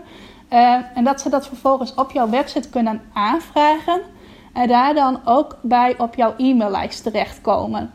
Uh, 0.54 0.78
en 0.96 1.04
dat 1.04 1.22
ze 1.22 1.30
dat 1.30 1.48
vervolgens 1.48 1.94
op 1.94 2.12
jouw 2.12 2.30
website 2.30 2.70
kunnen 2.70 3.02
aanvragen. 3.14 4.02
En 4.54 4.68
daar 4.68 4.94
dan 4.94 5.20
ook 5.26 5.58
bij 5.62 5.96
op 5.98 6.16
jouw 6.16 6.34
e-maillijst 6.38 7.04
terechtkomen. 7.04 7.92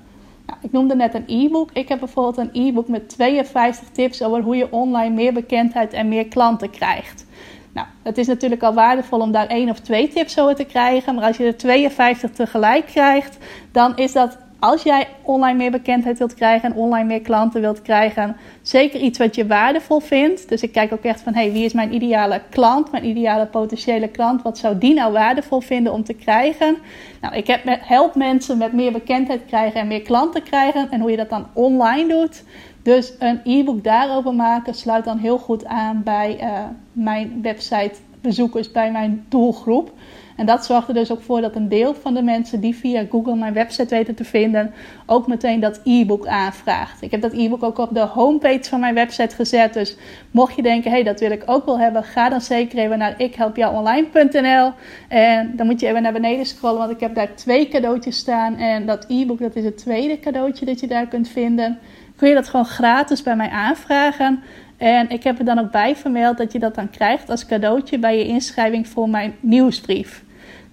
Nou, 0.46 0.58
ik 0.62 0.72
noemde 0.72 0.96
net 0.96 1.14
een 1.14 1.24
e-book. 1.26 1.70
Ik 1.72 1.88
heb 1.88 1.98
bijvoorbeeld 1.98 2.36
een 2.36 2.66
e-book 2.66 2.88
met 2.88 3.08
52 3.08 3.88
tips 3.88 4.22
over 4.22 4.42
hoe 4.42 4.56
je 4.56 4.72
online 4.72 5.14
meer 5.14 5.32
bekendheid 5.32 5.92
en 5.92 6.08
meer 6.08 6.26
klanten 6.26 6.70
krijgt. 6.70 7.26
Nou, 7.72 7.86
het 8.02 8.18
is 8.18 8.26
natuurlijk 8.26 8.62
al 8.62 8.74
waardevol 8.74 9.20
om 9.20 9.32
daar 9.32 9.46
één 9.46 9.70
of 9.70 9.80
twee 9.80 10.08
tips 10.08 10.38
over 10.38 10.54
te 10.54 10.64
krijgen. 10.64 11.14
Maar 11.14 11.24
als 11.24 11.36
je 11.36 11.44
er 11.44 11.56
52 11.56 12.30
tegelijk 12.30 12.86
krijgt, 12.86 13.38
dan 13.72 13.96
is 13.96 14.12
dat 14.12 14.38
als 14.58 14.82
jij 14.82 15.08
online 15.22 15.56
meer 15.56 15.70
bekendheid 15.70 16.18
wilt 16.18 16.34
krijgen 16.34 16.70
en 16.70 16.76
online 16.76 17.04
meer 17.04 17.20
klanten 17.20 17.60
wilt 17.60 17.82
krijgen, 17.82 18.36
zeker 18.62 19.00
iets 19.00 19.18
wat 19.18 19.34
je 19.34 19.46
waardevol 19.46 20.00
vindt. 20.00 20.48
Dus 20.48 20.62
ik 20.62 20.72
kijk 20.72 20.92
ook 20.92 21.02
echt 21.02 21.20
van, 21.20 21.34
hey, 21.34 21.52
wie 21.52 21.64
is 21.64 21.72
mijn 21.72 21.94
ideale 21.94 22.42
klant, 22.50 22.90
mijn 22.90 23.04
ideale 23.04 23.46
potentiële 23.46 24.08
klant? 24.08 24.42
Wat 24.42 24.58
zou 24.58 24.78
die 24.78 24.94
nou 24.94 25.12
waardevol 25.12 25.60
vinden 25.60 25.92
om 25.92 26.04
te 26.04 26.14
krijgen? 26.14 26.76
Nou, 27.20 27.34
ik 27.34 27.46
heb 27.46 27.64
met, 27.64 27.80
help 27.82 28.14
mensen 28.14 28.58
met 28.58 28.72
meer 28.72 28.92
bekendheid 28.92 29.40
krijgen 29.46 29.80
en 29.80 29.86
meer 29.86 30.02
klanten 30.02 30.42
krijgen. 30.42 30.90
En 30.90 31.00
hoe 31.00 31.10
je 31.10 31.16
dat 31.16 31.30
dan 31.30 31.46
online 31.52 32.08
doet. 32.08 32.42
Dus 32.82 33.12
een 33.18 33.40
e-book 33.44 33.84
daarover 33.84 34.34
maken 34.34 34.74
sluit 34.74 35.04
dan 35.04 35.18
heel 35.18 35.38
goed 35.38 35.64
aan 35.64 36.02
bij 36.04 36.38
uh, 36.40 36.58
mijn 36.92 37.38
website 37.42 37.94
bezoekers, 38.20 38.72
bij 38.72 38.90
mijn 38.90 39.24
doelgroep. 39.28 39.92
En 40.36 40.46
dat 40.46 40.64
zorgt 40.64 40.88
er 40.88 40.94
dus 40.94 41.12
ook 41.12 41.22
voor 41.22 41.40
dat 41.40 41.56
een 41.56 41.68
deel 41.68 41.94
van 41.94 42.14
de 42.14 42.22
mensen 42.22 42.60
die 42.60 42.74
via 42.74 43.04
Google 43.10 43.36
mijn 43.36 43.52
website 43.52 43.94
weten 43.94 44.14
te 44.14 44.24
vinden, 44.24 44.74
ook 45.06 45.26
meteen 45.26 45.60
dat 45.60 45.80
e-book 45.84 46.26
aanvraagt. 46.26 47.02
Ik 47.02 47.10
heb 47.10 47.20
dat 47.20 47.32
e-book 47.32 47.62
ook 47.62 47.78
op 47.78 47.94
de 47.94 48.00
homepage 48.00 48.68
van 48.68 48.80
mijn 48.80 48.94
website 48.94 49.34
gezet. 49.34 49.72
Dus 49.72 49.96
mocht 50.30 50.56
je 50.56 50.62
denken, 50.62 50.90
hé, 50.90 50.96
hey, 50.96 51.04
dat 51.04 51.20
wil 51.20 51.30
ik 51.30 51.42
ook 51.46 51.64
wel 51.64 51.78
hebben, 51.78 52.04
ga 52.04 52.28
dan 52.28 52.40
zeker 52.40 52.78
even 52.78 52.98
naar 52.98 53.20
ikhelpjouonline.nl. 53.20 54.72
En 55.08 55.52
dan 55.56 55.66
moet 55.66 55.80
je 55.80 55.86
even 55.86 56.02
naar 56.02 56.12
beneden 56.12 56.46
scrollen, 56.46 56.78
want 56.78 56.90
ik 56.90 57.00
heb 57.00 57.14
daar 57.14 57.34
twee 57.34 57.68
cadeautjes 57.68 58.16
staan. 58.16 58.56
En 58.56 58.86
dat 58.86 59.04
e-book, 59.08 59.38
dat 59.38 59.56
is 59.56 59.64
het 59.64 59.78
tweede 59.78 60.18
cadeautje 60.18 60.64
dat 60.66 60.80
je 60.80 60.86
daar 60.86 61.06
kunt 61.06 61.28
vinden. 61.28 61.78
Kun 62.16 62.28
je 62.28 62.34
dat 62.34 62.48
gewoon 62.48 62.66
gratis 62.66 63.22
bij 63.22 63.36
mij 63.36 63.48
aanvragen. 63.48 64.42
En 64.76 65.10
ik 65.10 65.22
heb 65.22 65.38
er 65.38 65.44
dan 65.44 65.58
ook 65.58 65.70
bij 65.70 65.96
vermeld 65.96 66.38
dat 66.38 66.52
je 66.52 66.58
dat 66.58 66.74
dan 66.74 66.90
krijgt 66.90 67.30
als 67.30 67.46
cadeautje 67.46 67.98
bij 67.98 68.18
je 68.18 68.26
inschrijving 68.26 68.88
voor 68.88 69.08
mijn 69.08 69.34
nieuwsbrief. 69.40 70.24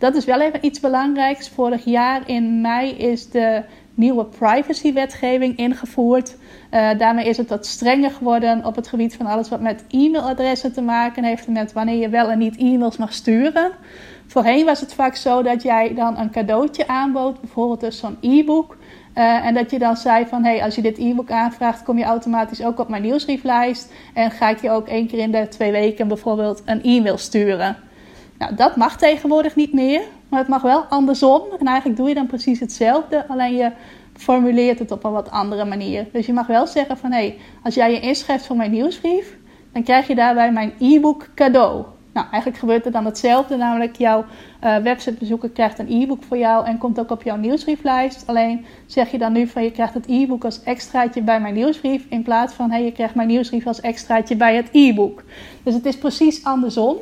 Dat 0.03 0.15
is 0.15 0.25
wel 0.25 0.41
even 0.41 0.65
iets 0.65 0.79
belangrijks. 0.79 1.49
Vorig 1.49 1.85
jaar 1.85 2.21
in 2.25 2.61
mei 2.61 2.91
is 2.91 3.29
de 3.29 3.63
nieuwe 3.93 4.25
privacywetgeving 4.25 5.57
ingevoerd. 5.57 6.35
Uh, 6.71 6.89
daarmee 6.97 7.25
is 7.25 7.37
het 7.37 7.49
wat 7.49 7.65
strenger 7.65 8.11
geworden 8.11 8.65
op 8.65 8.75
het 8.75 8.87
gebied 8.87 9.15
van 9.15 9.25
alles 9.25 9.49
wat 9.49 9.61
met 9.61 9.83
e-mailadressen 9.89 10.73
te 10.73 10.81
maken 10.81 11.23
heeft. 11.23 11.45
En 11.45 11.53
met 11.53 11.73
wanneer 11.73 11.95
je 11.95 12.09
wel 12.09 12.29
en 12.29 12.37
niet 12.37 12.57
e-mails 12.57 12.97
mag 12.97 13.13
sturen. 13.13 13.71
Voorheen 14.27 14.65
was 14.65 14.79
het 14.79 14.93
vaak 14.93 15.15
zo 15.15 15.41
dat 15.41 15.61
jij 15.61 15.93
dan 15.93 16.17
een 16.17 16.31
cadeautje 16.31 16.87
aanbood, 16.87 17.41
bijvoorbeeld 17.41 17.79
dus 17.79 17.97
zo'n 17.97 18.17
e-book. 18.21 18.77
Uh, 19.17 19.45
en 19.45 19.53
dat 19.53 19.71
je 19.71 19.79
dan 19.79 19.97
zei 19.97 20.25
van, 20.25 20.43
hey, 20.43 20.63
als 20.63 20.75
je 20.75 20.81
dit 20.81 20.97
e-book 20.97 21.31
aanvraagt, 21.31 21.83
kom 21.83 21.97
je 21.97 22.03
automatisch 22.03 22.63
ook 22.63 22.79
op 22.79 22.89
mijn 22.89 23.01
nieuwsbrieflijst. 23.01 23.93
En 24.13 24.31
ga 24.31 24.49
ik 24.49 24.61
je 24.61 24.71
ook 24.71 24.87
één 24.87 25.07
keer 25.07 25.19
in 25.19 25.31
de 25.31 25.47
twee 25.47 25.71
weken 25.71 26.07
bijvoorbeeld 26.07 26.61
een 26.65 26.83
e-mail 26.83 27.17
sturen. 27.17 27.91
Nou, 28.37 28.55
dat 28.55 28.75
mag 28.75 28.97
tegenwoordig 28.97 29.55
niet 29.55 29.73
meer, 29.73 30.01
maar 30.29 30.39
het 30.39 30.47
mag 30.47 30.61
wel 30.61 30.83
andersom. 30.83 31.41
En 31.59 31.67
eigenlijk 31.67 31.97
doe 31.97 32.07
je 32.07 32.15
dan 32.15 32.27
precies 32.27 32.59
hetzelfde, 32.59 33.27
alleen 33.27 33.55
je 33.55 33.71
formuleert 34.13 34.79
het 34.79 34.91
op 34.91 35.03
een 35.03 35.11
wat 35.11 35.31
andere 35.31 35.65
manier. 35.65 36.07
Dus 36.11 36.25
je 36.25 36.33
mag 36.33 36.47
wel 36.47 36.67
zeggen 36.67 36.97
van, 36.97 37.11
hé, 37.11 37.17
hey, 37.17 37.37
als 37.63 37.75
jij 37.75 37.91
je 37.91 37.99
inschrijft 37.99 38.45
voor 38.45 38.55
mijn 38.55 38.71
nieuwsbrief, 38.71 39.37
dan 39.71 39.83
krijg 39.83 40.07
je 40.07 40.15
daarbij 40.15 40.51
mijn 40.51 40.73
e-book 40.79 41.27
cadeau. 41.35 41.85
Nou, 42.13 42.27
eigenlijk 42.31 42.57
gebeurt 42.57 42.85
er 42.85 42.91
dan 42.91 43.05
hetzelfde, 43.05 43.57
namelijk 43.57 43.95
jouw 43.95 44.25
uh, 44.63 44.77
websitebezoeker 44.77 45.49
krijgt 45.49 45.79
een 45.79 46.01
e-book 46.01 46.23
voor 46.23 46.37
jou 46.37 46.65
en 46.65 46.77
komt 46.77 46.99
ook 46.99 47.09
op 47.09 47.23
jouw 47.23 47.35
nieuwsbrieflijst. 47.35 48.23
Alleen 48.27 48.65
zeg 48.85 49.11
je 49.11 49.17
dan 49.17 49.33
nu 49.33 49.47
van 49.47 49.63
je 49.63 49.71
krijgt 49.71 49.93
het 49.93 50.07
e-book 50.07 50.45
als 50.45 50.63
extraatje 50.63 51.21
bij 51.21 51.39
mijn 51.39 51.53
nieuwsbrief, 51.53 52.05
in 52.09 52.23
plaats 52.23 52.53
van 52.53 52.71
hey, 52.71 52.83
je 52.83 52.91
krijgt 52.91 53.15
mijn 53.15 53.27
nieuwsbrief 53.27 53.67
als 53.67 53.81
extraatje 53.81 54.35
bij 54.35 54.55
het 54.55 54.69
e-book. 54.71 55.23
Dus 55.63 55.73
het 55.73 55.85
is 55.85 55.97
precies 55.97 56.43
andersom. 56.43 56.97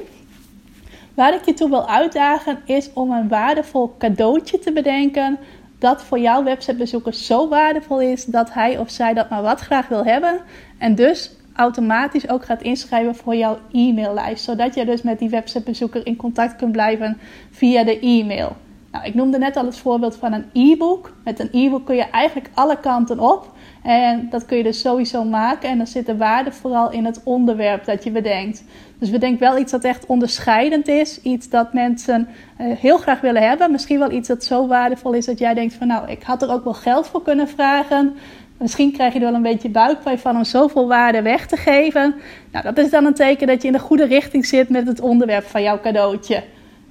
Waar 1.14 1.34
ik 1.34 1.46
je 1.46 1.54
toe 1.54 1.70
wil 1.70 1.90
uitdagen 1.90 2.60
is 2.66 2.94
om 2.94 3.12
een 3.12 3.28
waardevol 3.28 3.96
cadeautje 3.98 4.60
te 4.60 4.72
bedenken 4.72 5.38
dat 5.80 6.04
voor 6.04 6.20
jouw 6.20 6.44
websitebezoeker 6.44 7.14
zo 7.14 7.48
waardevol 7.50 8.02
is 8.02 8.26
dat 8.26 8.54
hij 8.54 8.78
of 8.78 8.90
zij 8.90 9.14
dat 9.14 9.30
maar 9.30 9.42
wat 9.42 9.60
graag 9.60 9.88
wil 9.88 10.06
hebben 10.06 10.40
en 10.78 10.96
dus 10.96 11.36
automatisch 11.56 12.30
ook 12.30 12.46
gaat 12.46 12.62
inschrijven 12.62 13.16
voor 13.16 13.36
jouw 13.36 13.58
e-maillijst, 13.72 14.44
zodat 14.44 14.76
je 14.76 14.86
dus 14.86 15.02
met 15.02 15.20
die 15.20 15.30
websitebezoeker 15.30 16.06
in 16.06 16.16
contact 16.16 16.56
kunt 16.56 16.72
blijven 16.72 17.18
via 17.52 17.84
de 17.84 18.00
e-mail. 18.00 18.56
Nou, 18.92 19.06
ik 19.06 19.14
noemde 19.14 19.38
net 19.38 19.56
al 19.56 19.66
het 19.66 19.78
voorbeeld 19.78 20.16
van 20.16 20.34
een 20.34 20.46
e-book. 20.54 21.14
Met 21.24 21.40
een 21.40 21.50
e-book 21.52 21.86
kun 21.86 21.96
je 21.96 22.10
eigenlijk 22.10 22.50
alle 22.54 22.80
kanten 22.80 23.20
op. 23.20 23.52
En 23.82 24.28
dat 24.30 24.46
kun 24.46 24.58
je 24.58 24.64
dus 24.64 24.82
sowieso 24.82 25.24
maken. 25.24 25.70
En 25.70 25.78
dan 25.78 25.88
zit 25.88 26.06
de 26.06 26.18
waarde 26.18 26.52
vooral 26.52 26.92
in 26.92 27.06
het 27.06 27.22
onderwerp 27.24 27.86
dat 27.86 28.04
je 28.04 28.12
bedenkt. 28.12 28.64
Dus 29.00 29.10
bedenk 29.10 29.40
wel 29.40 29.58
iets 29.58 29.72
dat 29.72 29.84
echt 29.84 30.06
onderscheidend 30.06 30.88
is. 30.88 31.22
Iets 31.22 31.50
dat 31.50 31.74
mensen 31.74 32.28
uh, 32.62 32.78
heel 32.78 32.98
graag 32.98 33.22
willen 33.22 33.48
hebben. 33.48 33.72
Misschien 33.72 34.00
wel 34.00 34.12
iets 34.12 34.28
dat 34.28 34.44
zo 34.44 34.68
waardevol 34.68 35.14
is 35.14 35.26
dat 35.26 35.40
jij 35.40 35.54
denkt 35.54 35.74
van 35.74 35.88
nou, 35.88 36.10
ik 36.10 36.24
had 36.24 36.42
er 36.42 36.52
ook 36.52 36.64
wel 36.64 36.74
geld 36.74 37.08
voor 37.08 37.22
kunnen 37.22 37.48
vragen. 37.48 38.16
Misschien 38.58 38.92
krijg 38.92 39.14
je 39.14 39.20
er 39.20 39.26
wel 39.26 39.34
een 39.34 39.42
beetje 39.42 39.70
buikpijn 39.70 40.20
van 40.20 40.36
om 40.36 40.44
zoveel 40.44 40.88
waarde 40.88 41.22
weg 41.22 41.48
te 41.48 41.58
geven. 41.58 42.16
Nou, 42.52 42.64
dat 42.64 42.78
is 42.78 42.90
dan 42.90 43.06
een 43.06 43.14
teken 43.14 43.48
dat 43.48 43.62
je 43.62 43.68
in 43.68 43.74
de 43.74 43.80
goede 43.80 44.06
richting 44.06 44.46
zit 44.46 44.70
met 44.70 44.88
het 44.88 45.00
onderwerp 45.00 45.46
van 45.46 45.62
jouw 45.62 45.80
cadeautje. 45.80 46.44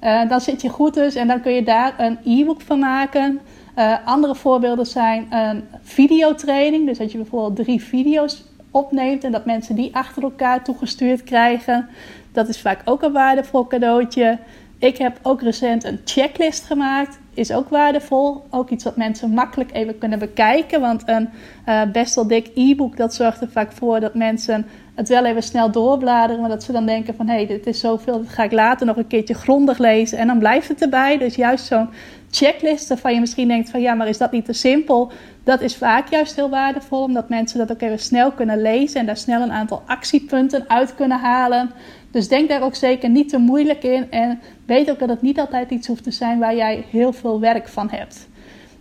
Uh, 0.03 0.29
dan 0.29 0.41
zit 0.41 0.63
je 0.63 0.69
goed 0.69 0.95
dus 0.95 1.15
en 1.15 1.29
dan 1.29 1.41
kun 1.41 1.53
je 1.53 1.63
daar 1.63 1.95
een 1.99 2.19
e-book 2.25 2.61
van 2.61 2.79
maken. 2.79 3.41
Uh, 3.79 3.97
andere 4.05 4.35
voorbeelden 4.35 4.87
zijn 4.87 5.27
een 5.31 5.65
videotraining. 5.83 6.87
Dus 6.87 6.99
dat 6.99 7.13
je 7.13 7.19
bijvoorbeeld 7.19 7.57
drie 7.57 7.83
video's 7.83 8.45
opneemt 8.71 9.25
en 9.25 9.33
dat 9.33 9.45
mensen 9.45 9.75
die 9.75 9.97
achter 9.97 10.23
elkaar 10.23 10.65
toegestuurd 10.65 11.25
krijgen. 11.25 11.89
Dat 12.33 12.49
is 12.49 12.61
vaak 12.61 12.81
ook 12.85 13.03
een 13.03 13.13
waardevol 13.13 13.67
cadeautje. 13.67 14.39
Ik 14.79 14.97
heb 14.97 15.19
ook 15.23 15.43
recent 15.43 15.85
een 15.85 16.01
checklist 16.05 16.65
gemaakt. 16.65 17.19
Is 17.35 17.53
ook 17.53 17.69
waardevol. 17.69 18.45
Ook 18.51 18.71
iets 18.71 18.85
wat 18.85 18.97
mensen 18.97 19.31
makkelijk 19.31 19.73
even 19.73 19.99
kunnen 19.99 20.19
bekijken. 20.19 20.81
Want 20.81 21.03
een 21.07 21.29
uh, 21.69 21.83
best 21.93 22.15
wel 22.15 22.27
dik 22.27 22.51
e-book, 22.55 22.97
dat 22.97 23.15
zorgt 23.15 23.41
er 23.41 23.51
vaak 23.51 23.73
voor 23.73 24.01
dat 24.01 24.15
mensen 24.15 24.67
het 24.95 25.09
wel 25.09 25.25
even 25.25 25.43
snel 25.43 25.71
doorbladeren. 25.71 26.41
Maar 26.41 26.49
dat 26.49 26.63
ze 26.63 26.73
dan 26.73 26.87
denken 26.87 27.15
van, 27.15 27.27
hé, 27.27 27.35
hey, 27.35 27.47
dit 27.47 27.67
is 27.67 27.81
zoveel, 27.81 28.19
dat 28.19 28.29
ga 28.29 28.43
ik 28.43 28.53
later 28.53 28.87
nog 28.87 28.97
een 28.97 29.07
keertje 29.07 29.35
grondig 29.35 29.79
lezen. 29.79 30.19
En 30.19 30.27
dan 30.27 30.39
blijft 30.39 30.69
het 30.69 30.83
erbij. 30.83 31.19
Dus 31.19 31.35
juist 31.35 31.67
zo'n 31.67 31.89
checklist 32.31 32.89
waarvan 32.89 33.15
je 33.15 33.21
misschien 33.21 33.49
denkt 33.49 33.71
van, 33.71 33.81
ja, 33.81 33.95
maar 33.95 34.09
is 34.09 34.19
dat 34.19 34.33
niet 34.33 34.45
te 34.45 34.53
simpel? 34.53 35.13
Dat 35.45 35.61
is 35.61 35.77
vaak 35.77 36.11
juist 36.11 36.37
heel 36.37 36.49
waardevol, 36.49 37.03
omdat 37.03 37.29
mensen 37.29 37.59
dat 37.59 37.71
ook 37.71 37.81
even 37.81 37.99
snel 37.99 38.33
kunnen 38.33 38.63
lezen 38.63 39.01
en 39.01 39.07
daar 39.07 39.17
snel 39.17 39.43
een 39.43 39.53
aantal 39.53 39.83
actiepunten 39.87 40.65
uit 40.69 40.95
kunnen 40.95 41.19
halen. 41.19 41.71
Dus 42.11 42.29
denk 42.29 42.49
daar 42.49 42.63
ook 42.63 42.75
zeker 42.75 43.09
niet 43.09 43.29
te 43.29 43.39
moeilijk 43.39 43.83
in 43.83 44.11
en 44.11 44.41
weet 44.67 44.91
ook 44.91 44.99
dat 44.99 45.09
het 45.09 45.23
niet 45.23 45.39
altijd 45.39 45.71
iets 45.71 45.87
hoeft 45.87 46.05
te 46.05 46.11
zijn 46.11 46.39
waar 46.39 46.57
jij 46.57 46.85
heel 46.91 47.13
veel 47.13 47.41
werk 47.41 47.69
van 47.69 47.91
hebt. 47.91 48.29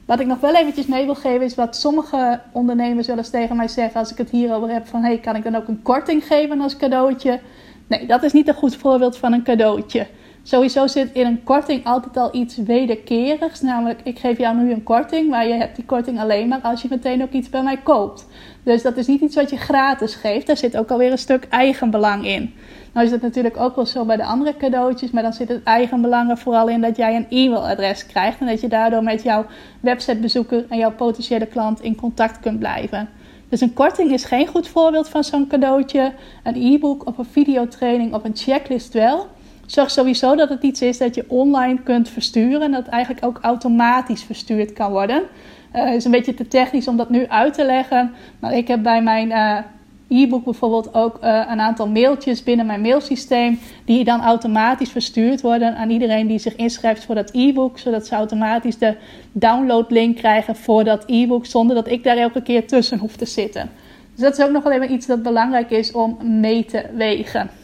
Wat 0.05 0.19
ik 0.19 0.27
nog 0.27 0.39
wel 0.39 0.55
eventjes 0.55 0.85
mee 0.85 1.05
wil 1.05 1.15
geven 1.15 1.45
is 1.45 1.55
wat 1.55 1.75
sommige 1.75 2.41
ondernemers 2.51 3.07
wel 3.07 3.17
eens 3.17 3.29
tegen 3.29 3.55
mij 3.55 3.67
zeggen 3.67 3.99
als 3.99 4.11
ik 4.11 4.17
het 4.17 4.29
hierover 4.29 4.69
heb 4.69 4.87
van 4.87 5.03
hey, 5.03 5.17
kan 5.17 5.35
ik 5.35 5.43
dan 5.43 5.55
ook 5.55 5.67
een 5.67 5.81
korting 5.81 6.25
geven 6.25 6.61
als 6.61 6.77
cadeautje? 6.77 7.39
Nee, 7.87 8.05
dat 8.05 8.23
is 8.23 8.33
niet 8.33 8.47
een 8.47 8.53
goed 8.53 8.75
voorbeeld 8.75 9.17
van 9.17 9.33
een 9.33 9.43
cadeautje. 9.43 10.07
Sowieso 10.49 10.87
zit 10.87 11.11
in 11.11 11.25
een 11.25 11.43
korting 11.43 11.85
altijd 11.85 12.17
al 12.17 12.35
iets 12.35 12.57
wederkerigs. 12.57 13.61
Namelijk, 13.61 13.99
ik 14.03 14.19
geef 14.19 14.37
jou 14.37 14.57
nu 14.57 14.71
een 14.71 14.83
korting, 14.83 15.29
maar 15.29 15.47
je 15.47 15.53
hebt 15.53 15.75
die 15.75 15.85
korting 15.85 16.19
alleen 16.19 16.47
maar 16.47 16.59
als 16.61 16.81
je 16.81 16.87
meteen 16.91 17.23
ook 17.23 17.31
iets 17.31 17.49
bij 17.49 17.63
mij 17.63 17.77
koopt. 17.77 18.27
Dus 18.63 18.81
dat 18.81 18.97
is 18.97 19.07
niet 19.07 19.21
iets 19.21 19.35
wat 19.35 19.49
je 19.49 19.57
gratis 19.57 20.15
geeft. 20.15 20.47
Daar 20.47 20.57
zit 20.57 20.77
ook 20.77 20.91
alweer 20.91 21.11
een 21.11 21.17
stuk 21.17 21.47
eigenbelang 21.49 22.25
in. 22.25 22.53
Nou 22.93 23.05
is 23.05 23.11
dat 23.11 23.21
natuurlijk 23.21 23.57
ook 23.57 23.75
wel 23.75 23.85
zo 23.85 24.05
bij 24.05 24.15
de 24.15 24.23
andere 24.23 24.57
cadeautjes, 24.57 25.11
maar 25.11 25.23
dan 25.23 25.33
zit 25.33 25.49
het 25.49 25.63
eigenbelang 25.63 26.29
er 26.29 26.37
vooral 26.37 26.67
in 26.67 26.81
dat 26.81 26.97
jij 26.97 27.15
een 27.15 27.27
e-mailadres 27.29 28.05
krijgt 28.05 28.39
en 28.39 28.47
dat 28.47 28.61
je 28.61 28.67
daardoor 28.67 29.03
met 29.03 29.23
jouw 29.23 29.45
websitebezoeker 29.79 30.65
en 30.69 30.77
jouw 30.77 30.91
potentiële 30.91 31.45
klant 31.45 31.81
in 31.81 31.95
contact 31.95 32.39
kunt 32.39 32.59
blijven. 32.59 33.09
Dus 33.49 33.61
een 33.61 33.73
korting 33.73 34.11
is 34.11 34.23
geen 34.23 34.47
goed 34.47 34.67
voorbeeld 34.67 35.09
van 35.09 35.23
zo'n 35.23 35.47
cadeautje. 35.47 36.13
Een 36.43 36.73
e-book 36.73 37.05
of 37.05 37.17
een 37.17 37.25
videotraining 37.25 38.13
of 38.13 38.23
een 38.23 38.35
checklist 38.35 38.93
wel. 38.93 39.27
Zorg 39.69 39.91
sowieso 39.91 40.35
dat 40.35 40.49
het 40.49 40.63
iets 40.63 40.81
is 40.81 40.97
dat 40.97 41.15
je 41.15 41.25
online 41.27 41.79
kunt 41.83 42.09
versturen 42.09 42.61
en 42.61 42.71
dat 42.71 42.85
het 42.85 42.93
eigenlijk 42.93 43.25
ook 43.25 43.39
automatisch 43.41 44.23
verstuurd 44.23 44.73
kan 44.73 44.91
worden. 44.91 45.23
Het 45.71 45.87
uh, 45.87 45.93
is 45.93 46.05
een 46.05 46.11
beetje 46.11 46.33
te 46.33 46.47
technisch 46.47 46.87
om 46.87 46.97
dat 46.97 47.09
nu 47.09 47.27
uit 47.27 47.53
te 47.53 47.65
leggen, 47.65 48.11
maar 48.39 48.53
ik 48.53 48.67
heb 48.67 48.83
bij 48.83 49.01
mijn 49.01 49.29
uh, 49.29 50.21
e-book 50.21 50.43
bijvoorbeeld 50.43 50.93
ook 50.93 51.17
uh, 51.23 51.45
een 51.49 51.59
aantal 51.59 51.87
mailtjes 51.87 52.43
binnen 52.43 52.65
mijn 52.65 52.81
mailsysteem, 52.81 53.59
die 53.85 54.03
dan 54.03 54.21
automatisch 54.21 54.89
verstuurd 54.89 55.41
worden 55.41 55.75
aan 55.75 55.89
iedereen 55.89 56.27
die 56.27 56.39
zich 56.39 56.55
inschrijft 56.55 57.05
voor 57.05 57.15
dat 57.15 57.29
e-book, 57.33 57.79
zodat 57.79 58.07
ze 58.07 58.15
automatisch 58.15 58.77
de 58.77 58.95
downloadlink 59.31 60.15
krijgen 60.15 60.55
voor 60.55 60.83
dat 60.83 61.03
e-book, 61.07 61.45
zonder 61.45 61.75
dat 61.75 61.87
ik 61.87 62.03
daar 62.03 62.17
elke 62.17 62.41
keer 62.41 62.67
tussen 62.67 62.99
hoef 62.99 63.15
te 63.15 63.25
zitten. 63.25 63.69
Dus 64.13 64.23
dat 64.23 64.37
is 64.37 64.45
ook 64.45 64.51
nog 64.51 64.63
wel 64.63 64.73
even 64.73 64.91
iets 64.91 65.05
dat 65.05 65.23
belangrijk 65.23 65.69
is 65.69 65.91
om 65.91 66.17
mee 66.39 66.65
te 66.65 66.85
wegen. 66.95 67.58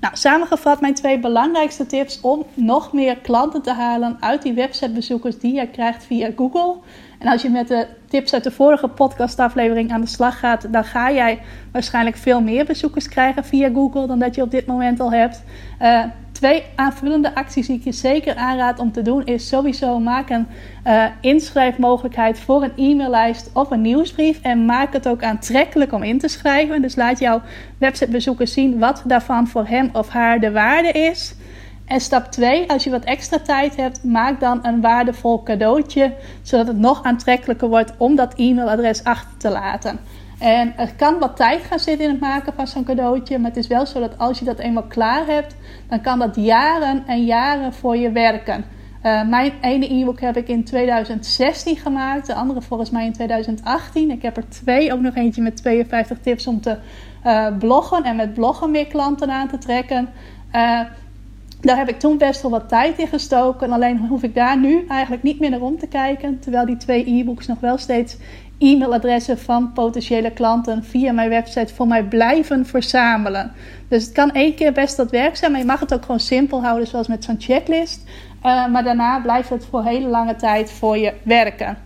Nou, 0.00 0.16
samengevat 0.16 0.80
mijn 0.80 0.94
twee 0.94 1.18
belangrijkste 1.18 1.86
tips 1.86 2.20
om 2.20 2.44
nog 2.54 2.92
meer 2.92 3.16
klanten 3.16 3.62
te 3.62 3.72
halen 3.72 4.16
uit 4.20 4.42
die 4.42 4.52
websitebezoekers 4.52 5.38
die 5.38 5.54
je 5.54 5.68
krijgt 5.68 6.04
via 6.04 6.30
Google. 6.36 6.76
En 7.18 7.28
als 7.28 7.42
je 7.42 7.50
met 7.50 7.68
de 7.68 7.86
tips 8.08 8.34
uit 8.34 8.44
de 8.44 8.50
vorige 8.50 8.88
podcastaflevering 8.88 9.92
aan 9.92 10.00
de 10.00 10.06
slag 10.06 10.38
gaat, 10.38 10.72
dan 10.72 10.84
ga 10.84 11.12
jij 11.12 11.42
waarschijnlijk 11.72 12.16
veel 12.16 12.40
meer 12.40 12.64
bezoekers 12.64 13.08
krijgen 13.08 13.44
via 13.44 13.70
Google 13.72 14.06
dan 14.06 14.18
dat 14.18 14.34
je 14.34 14.42
op 14.42 14.50
dit 14.50 14.66
moment 14.66 15.00
al 15.00 15.12
hebt. 15.12 15.42
Uh, 15.82 16.04
twee 16.38 16.64
aanvullende 16.74 17.34
acties 17.34 17.66
die 17.66 17.76
ik 17.76 17.84
je 17.84 17.92
zeker 17.92 18.34
aanraad 18.34 18.78
om 18.78 18.92
te 18.92 19.02
doen, 19.02 19.24
is 19.24 19.48
sowieso 19.48 19.98
maak 19.98 20.30
een 20.30 20.46
uh, 20.86 21.04
inschrijfmogelijkheid 21.20 22.40
voor 22.40 22.62
een 22.62 22.72
e-maillijst 22.76 23.50
of 23.52 23.70
een 23.70 23.80
nieuwsbrief. 23.80 24.40
En 24.42 24.64
maak 24.64 24.92
het 24.92 25.08
ook 25.08 25.22
aantrekkelijk 25.22 25.92
om 25.92 26.02
in 26.02 26.18
te 26.18 26.28
schrijven. 26.28 26.82
Dus 26.82 26.96
laat 26.96 27.18
jouw 27.18 27.42
websitebezoeker 27.78 28.46
zien 28.46 28.78
wat 28.78 29.02
daarvan 29.06 29.48
voor 29.48 29.66
hem 29.66 29.90
of 29.92 30.08
haar 30.08 30.40
de 30.40 30.50
waarde 30.50 30.92
is. 30.92 31.34
En 31.86 32.00
stap 32.00 32.30
2, 32.30 32.70
als 32.70 32.84
je 32.84 32.90
wat 32.90 33.04
extra 33.04 33.38
tijd 33.38 33.76
hebt, 33.76 34.04
maak 34.04 34.40
dan 34.40 34.58
een 34.62 34.80
waardevol 34.80 35.42
cadeautje, 35.42 36.14
zodat 36.42 36.66
het 36.66 36.78
nog 36.78 37.02
aantrekkelijker 37.02 37.68
wordt 37.68 37.92
om 37.96 38.16
dat 38.16 38.34
e-mailadres 38.34 39.04
achter 39.04 39.38
te 39.38 39.50
laten. 39.50 39.98
En 40.38 40.76
er 40.76 40.94
kan 40.94 41.18
wat 41.18 41.36
tijd 41.36 41.62
gaan 41.62 41.78
zitten 41.78 42.04
in 42.04 42.10
het 42.10 42.20
maken 42.20 42.52
van 42.52 42.66
zo'n 42.66 42.84
cadeautje, 42.84 43.38
maar 43.38 43.50
het 43.50 43.58
is 43.58 43.66
wel 43.66 43.86
zo 43.86 44.00
dat 44.00 44.18
als 44.18 44.38
je 44.38 44.44
dat 44.44 44.58
eenmaal 44.58 44.86
klaar 44.86 45.26
hebt, 45.26 45.54
dan 45.88 46.00
kan 46.00 46.18
dat 46.18 46.36
jaren 46.36 47.02
en 47.06 47.24
jaren 47.24 47.72
voor 47.72 47.96
je 47.96 48.10
werken. 48.10 48.64
Uh, 49.02 49.28
mijn 49.28 49.52
ene 49.60 49.92
e-book 49.94 50.20
heb 50.20 50.36
ik 50.36 50.48
in 50.48 50.64
2016 50.64 51.76
gemaakt, 51.76 52.26
de 52.26 52.34
andere 52.34 52.62
volgens 52.62 52.90
mij 52.90 53.04
in 53.04 53.12
2018. 53.12 54.10
Ik 54.10 54.22
heb 54.22 54.36
er 54.36 54.48
twee, 54.48 54.92
ook 54.92 55.00
nog 55.00 55.14
eentje 55.14 55.42
met 55.42 55.56
52 55.56 56.18
tips 56.18 56.46
om 56.46 56.60
te 56.60 56.76
uh, 57.26 57.46
bloggen 57.58 58.04
en 58.04 58.16
met 58.16 58.34
bloggen 58.34 58.70
meer 58.70 58.86
klanten 58.86 59.30
aan 59.30 59.48
te 59.48 59.58
trekken. 59.58 60.08
Uh, 60.54 60.80
daar 61.60 61.76
heb 61.76 61.88
ik 61.88 61.98
toen 61.98 62.18
best 62.18 62.42
wel 62.42 62.50
wat 62.50 62.68
tijd 62.68 62.98
in 62.98 63.06
gestoken. 63.06 63.72
Alleen 63.72 64.06
hoef 64.06 64.22
ik 64.22 64.34
daar 64.34 64.58
nu 64.58 64.84
eigenlijk 64.88 65.22
niet 65.22 65.40
meer 65.40 65.50
naar 65.50 65.60
om 65.60 65.78
te 65.78 65.86
kijken. 65.86 66.38
Terwijl 66.38 66.66
die 66.66 66.76
twee 66.76 67.10
e-books 67.10 67.46
nog 67.46 67.60
wel 67.60 67.78
steeds 67.78 68.16
e-mailadressen 68.58 69.38
van 69.38 69.72
potentiële 69.72 70.30
klanten 70.30 70.84
via 70.84 71.12
mijn 71.12 71.28
website 71.28 71.74
voor 71.74 71.86
mij 71.86 72.04
blijven 72.04 72.66
verzamelen. 72.66 73.52
Dus 73.88 74.04
het 74.04 74.12
kan 74.12 74.30
één 74.30 74.54
keer 74.54 74.72
best 74.72 74.96
dat 74.96 75.10
werk 75.10 75.36
zijn, 75.36 75.50
maar 75.50 75.60
je 75.60 75.66
mag 75.66 75.80
het 75.80 75.94
ook 75.94 76.02
gewoon 76.02 76.20
simpel 76.20 76.62
houden, 76.62 76.86
zoals 76.86 77.08
met 77.08 77.24
zo'n 77.24 77.36
checklist. 77.38 78.04
Uh, 78.44 78.68
maar 78.68 78.84
daarna 78.84 79.20
blijft 79.20 79.48
het 79.48 79.66
voor 79.70 79.84
hele 79.84 80.08
lange 80.08 80.36
tijd 80.36 80.70
voor 80.70 80.98
je 80.98 81.12
werken. 81.22 81.78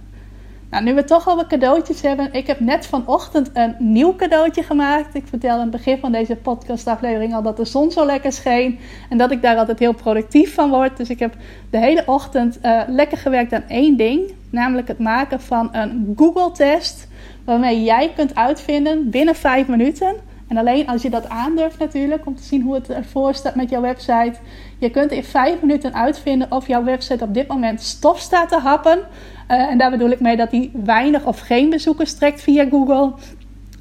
Nou, 0.73 0.85
nu 0.85 0.95
we 0.95 1.05
toch 1.05 1.29
al 1.29 1.37
wat 1.37 1.47
cadeautjes 1.47 2.03
hebben. 2.03 2.33
Ik 2.33 2.47
heb 2.47 2.61
net 2.61 2.87
vanochtend 2.87 3.51
een 3.53 3.75
nieuw 3.79 4.17
cadeautje 4.17 4.63
gemaakt. 4.63 5.15
Ik 5.15 5.27
vertelde 5.27 5.57
aan 5.57 5.63
het 5.63 5.71
begin 5.71 5.99
van 5.99 6.13
deze 6.13 6.37
podcastaflevering 6.37 7.35
al 7.35 7.43
dat 7.43 7.57
de 7.57 7.65
zon 7.65 7.91
zo 7.91 8.07
lekker 8.07 8.33
scheen. 8.33 8.79
En 9.11 9.19
dat 9.19 9.31
ik 9.31 9.43
daar 9.43 9.57
altijd 9.57 9.79
heel 9.79 9.93
productief 9.93 10.55
van 10.55 10.71
word. 10.71 10.97
Dus 10.97 11.11
ik 11.11 11.19
heb 11.19 11.35
de 11.71 11.79
hele 11.79 12.03
ochtend 12.07 12.59
uh, 12.63 12.83
lekker 12.87 13.19
gewerkt 13.19 13.53
aan 13.53 13.65
één 13.69 13.97
ding. 13.97 14.33
Namelijk 14.53 14.89
het 14.89 14.99
maken 14.99 15.41
van 15.41 15.69
een 15.73 16.13
Google-test. 16.17 17.09
Waarmee 17.45 17.83
jij 17.83 18.13
kunt 18.17 18.35
uitvinden 18.35 19.11
binnen 19.11 19.35
vijf 19.35 19.69
minuten. 19.69 20.15
En 20.49 20.57
alleen 20.57 20.87
als 20.89 21.03
je 21.03 21.11
dat 21.11 21.29
aandurft 21.29 21.79
natuurlijk, 21.79 22.27
om 22.27 22.37
te 22.37 22.43
zien 22.43 22.63
hoe 22.63 22.75
het 22.75 22.91
ervoor 22.91 23.35
staat 23.35 23.55
met 23.55 23.71
jouw 23.71 23.81
website. 23.81 24.35
Je 24.79 24.91
kunt 24.91 25.11
in 25.11 25.25
vijf 25.25 25.61
minuten 25.61 25.95
uitvinden 25.95 26.53
of 26.53 26.67
jouw 26.67 26.85
website 26.85 27.25
op 27.25 27.35
dit 27.35 27.49
moment 27.49 27.81
stof 27.81 28.19
staat 28.19 28.49
te 28.49 28.59
happen 28.59 28.99
uh, 28.99 29.71
en 29.71 29.79
daar 29.79 29.91
bedoel 29.91 30.11
ik 30.11 30.21
mee 30.21 30.37
dat 30.37 30.51
hij 30.51 30.71
weinig 30.85 31.25
of 31.25 31.41
geen 31.41 31.71
bezoekers 31.71 32.15
trekt 32.15 32.41
via 32.41 32.69
Google. 32.71 33.13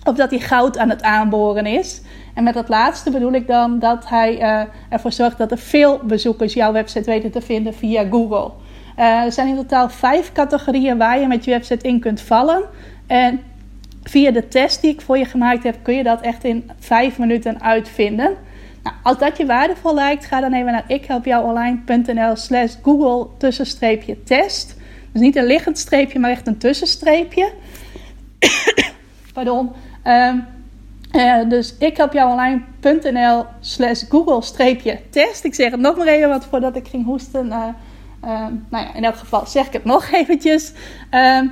Of 0.03 0.15
dat 0.15 0.29
hij 0.29 0.39
goud 0.39 0.77
aan 0.77 0.89
het 0.89 1.01
aanboren 1.01 1.65
is. 1.65 2.01
En 2.33 2.43
met 2.43 2.53
dat 2.53 2.69
laatste 2.69 3.11
bedoel 3.11 3.33
ik 3.33 3.47
dan 3.47 3.79
dat 3.79 4.09
hij 4.09 4.41
uh, 4.41 4.61
ervoor 4.89 5.11
zorgt 5.11 5.37
dat 5.37 5.51
er 5.51 5.57
veel 5.57 5.99
bezoekers 6.03 6.53
jouw 6.53 6.71
website 6.71 7.09
weten 7.09 7.31
te 7.31 7.41
vinden 7.41 7.73
via 7.73 8.05
Google. 8.09 8.51
Uh, 8.99 9.23
er 9.23 9.31
zijn 9.31 9.47
in 9.47 9.55
totaal 9.55 9.89
vijf 9.89 10.31
categorieën 10.31 10.97
waar 10.97 11.19
je 11.19 11.27
met 11.27 11.45
je 11.45 11.51
website 11.51 11.87
in 11.87 11.99
kunt 11.99 12.21
vallen. 12.21 12.63
En 13.07 13.41
via 14.03 14.31
de 14.31 14.47
test 14.47 14.81
die 14.81 14.91
ik 14.91 15.01
voor 15.01 15.17
je 15.17 15.25
gemaakt 15.25 15.63
heb, 15.63 15.77
kun 15.81 15.95
je 15.95 16.03
dat 16.03 16.21
echt 16.21 16.43
in 16.43 16.69
vijf 16.79 17.17
minuten 17.17 17.61
uitvinden. 17.61 18.35
Nou, 18.83 18.95
als 19.03 19.17
dat 19.17 19.37
je 19.37 19.45
waardevol 19.45 19.93
lijkt, 19.93 20.25
ga 20.25 20.39
dan 20.39 20.53
even 20.53 20.71
naar 20.71 20.83
ikhelpjouonline.nl 20.87 22.35
slash 22.35 22.75
google 22.81 23.27
tussenstreepje 23.37 24.23
test. 24.23 24.75
Dus 25.11 25.21
niet 25.21 25.35
een 25.35 25.45
liggend 25.45 25.77
streepje, 25.77 26.19
maar 26.19 26.31
echt 26.31 26.47
een 26.47 26.57
tussenstreepje. 26.57 27.51
Pardon. 29.33 29.71
Um, 30.07 30.45
uh, 31.15 31.49
dus 31.49 31.75
ik 31.77 31.97
heb 31.97 32.13
jou 32.13 32.31
online.nl 32.31 33.45
slash 33.59 34.03
google 34.09 34.41
test. 35.09 35.43
Ik 35.43 35.53
zeg 35.53 35.71
het 35.71 35.79
nog 35.79 35.97
maar 35.97 36.07
even, 36.07 36.29
wat 36.29 36.45
voordat 36.45 36.75
ik 36.75 36.87
ging 36.87 37.05
hoesten. 37.05 37.47
Uh, 37.47 37.67
uh, 38.25 38.45
nou 38.69 38.85
ja, 38.85 38.93
in 38.93 39.03
elk 39.03 39.15
geval 39.15 39.45
zeg 39.45 39.67
ik 39.67 39.73
het 39.73 39.85
nog 39.93 40.11
eventjes. 40.11 40.73
Ehm, 41.09 41.47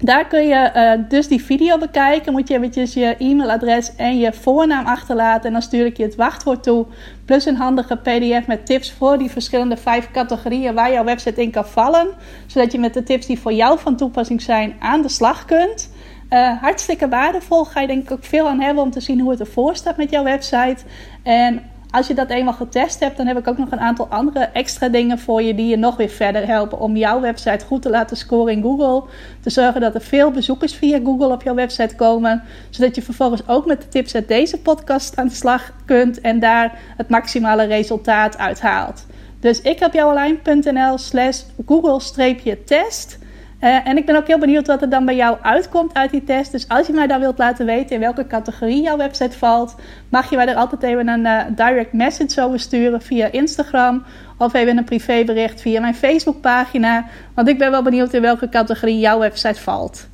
daar 0.00 0.26
kun 0.26 0.46
je 0.46 0.70
uh, 0.76 1.08
dus 1.08 1.28
die 1.28 1.44
video 1.44 1.78
bekijken. 1.78 2.32
Moet 2.32 2.48
je 2.48 2.54
eventjes 2.54 2.94
je 2.94 3.16
e-mailadres 3.18 3.96
en 3.96 4.18
je 4.18 4.32
voornaam 4.32 4.86
achterlaten. 4.86 5.46
En 5.46 5.52
dan 5.52 5.62
stuur 5.62 5.86
ik 5.86 5.96
je 5.96 6.02
het 6.02 6.14
wachtwoord 6.14 6.62
toe. 6.62 6.86
Plus 7.24 7.46
een 7.46 7.56
handige 7.56 7.96
pdf 7.96 8.46
met 8.46 8.66
tips 8.66 8.92
voor 8.92 9.18
die 9.18 9.30
verschillende 9.30 9.76
vijf 9.76 10.10
categorieën 10.10 10.74
waar 10.74 10.92
jouw 10.92 11.04
website 11.04 11.42
in 11.42 11.50
kan 11.50 11.66
vallen. 11.66 12.08
Zodat 12.46 12.72
je 12.72 12.78
met 12.78 12.94
de 12.94 13.02
tips 13.02 13.26
die 13.26 13.38
voor 13.38 13.52
jou 13.52 13.78
van 13.78 13.96
toepassing 13.96 14.42
zijn 14.42 14.74
aan 14.78 15.02
de 15.02 15.08
slag 15.08 15.44
kunt. 15.44 15.90
Uh, 16.30 16.60
hartstikke 16.60 17.08
waardevol. 17.08 17.64
Ga 17.64 17.80
je 17.80 17.86
denk 17.86 18.02
ik 18.02 18.12
ook 18.12 18.24
veel 18.24 18.48
aan 18.48 18.60
hebben 18.60 18.82
om 18.82 18.90
te 18.90 19.00
zien 19.00 19.20
hoe 19.20 19.30
het 19.30 19.40
ervoor 19.40 19.76
staat 19.76 19.96
met 19.96 20.10
jouw 20.10 20.24
website. 20.24 20.82
En 21.22 21.62
Als 21.92 22.06
je 22.06 22.14
dat 22.14 22.30
eenmaal 22.30 22.54
getest 22.54 23.00
hebt, 23.00 23.16
dan 23.16 23.26
heb 23.26 23.38
ik 23.38 23.48
ook 23.48 23.58
nog 23.58 23.70
een 23.70 23.80
aantal 23.80 24.06
andere 24.06 24.44
extra 24.44 24.88
dingen 24.88 25.18
voor 25.18 25.42
je 25.42 25.54
die 25.54 25.66
je 25.66 25.76
nog 25.76 25.96
weer 25.96 26.08
verder 26.08 26.46
helpen 26.46 26.80
om 26.80 26.96
jouw 26.96 27.20
website 27.20 27.64
goed 27.64 27.82
te 27.82 27.90
laten 27.90 28.16
scoren 28.16 28.52
in 28.52 28.62
Google. 28.62 29.02
Te 29.40 29.50
zorgen 29.50 29.80
dat 29.80 29.94
er 29.94 30.00
veel 30.00 30.30
bezoekers 30.30 30.74
via 30.74 31.00
Google 31.04 31.32
op 31.32 31.42
jouw 31.42 31.54
website 31.54 31.94
komen, 31.94 32.42
zodat 32.70 32.94
je 32.94 33.02
vervolgens 33.02 33.48
ook 33.48 33.66
met 33.66 33.82
de 33.82 33.88
tips 33.88 34.14
uit 34.14 34.28
deze 34.28 34.60
podcast 34.60 35.16
aan 35.16 35.28
de 35.28 35.34
slag 35.34 35.72
kunt 35.84 36.20
en 36.20 36.40
daar 36.40 36.78
het 36.96 37.08
maximale 37.08 37.64
resultaat 37.64 38.38
uithaalt. 38.38 39.06
Dus 39.40 39.60
ik 39.60 39.78
heb 39.78 39.92
jouwonline.nl 39.92 40.98
slash 40.98 41.42
google-test. 41.66 43.18
Uh, 43.62 43.86
en 43.86 43.96
ik 43.96 44.06
ben 44.06 44.16
ook 44.16 44.26
heel 44.26 44.38
benieuwd 44.38 44.66
wat 44.66 44.82
er 44.82 44.88
dan 44.88 45.04
bij 45.04 45.16
jou 45.16 45.36
uitkomt 45.42 45.94
uit 45.94 46.10
die 46.10 46.24
test. 46.24 46.52
Dus 46.52 46.68
als 46.68 46.86
je 46.86 46.92
mij 46.92 47.06
dan 47.06 47.20
wilt 47.20 47.38
laten 47.38 47.66
weten 47.66 47.94
in 47.94 48.00
welke 48.00 48.26
categorie 48.26 48.82
jouw 48.82 48.96
website 48.96 49.38
valt, 49.38 49.74
mag 50.08 50.30
je 50.30 50.36
mij 50.36 50.46
er 50.46 50.54
altijd 50.54 50.82
even 50.82 51.08
een 51.08 51.24
uh, 51.24 51.40
direct 51.48 51.92
message 51.92 52.42
over 52.42 52.60
sturen 52.60 53.02
via 53.02 53.26
Instagram. 53.30 54.04
Of 54.38 54.54
even 54.54 54.76
een 54.76 54.84
privébericht 54.84 55.60
via 55.60 55.80
mijn 55.80 55.94
Facebookpagina. 55.94 57.04
Want 57.34 57.48
ik 57.48 57.58
ben 57.58 57.70
wel 57.70 57.82
benieuwd 57.82 58.14
in 58.14 58.22
welke 58.22 58.48
categorie 58.48 58.98
jouw 58.98 59.18
website 59.18 59.60
valt. 59.60 60.08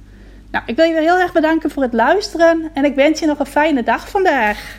Nou, 0.50 0.64
ik 0.66 0.76
wil 0.76 0.84
je 0.84 1.00
heel 1.00 1.18
erg 1.18 1.32
bedanken 1.32 1.70
voor 1.70 1.82
het 1.82 1.92
luisteren. 1.92 2.70
En 2.74 2.84
ik 2.84 2.94
wens 2.94 3.20
je 3.20 3.26
nog 3.26 3.38
een 3.38 3.46
fijne 3.46 3.82
dag 3.82 4.08
vandaag. 4.08 4.78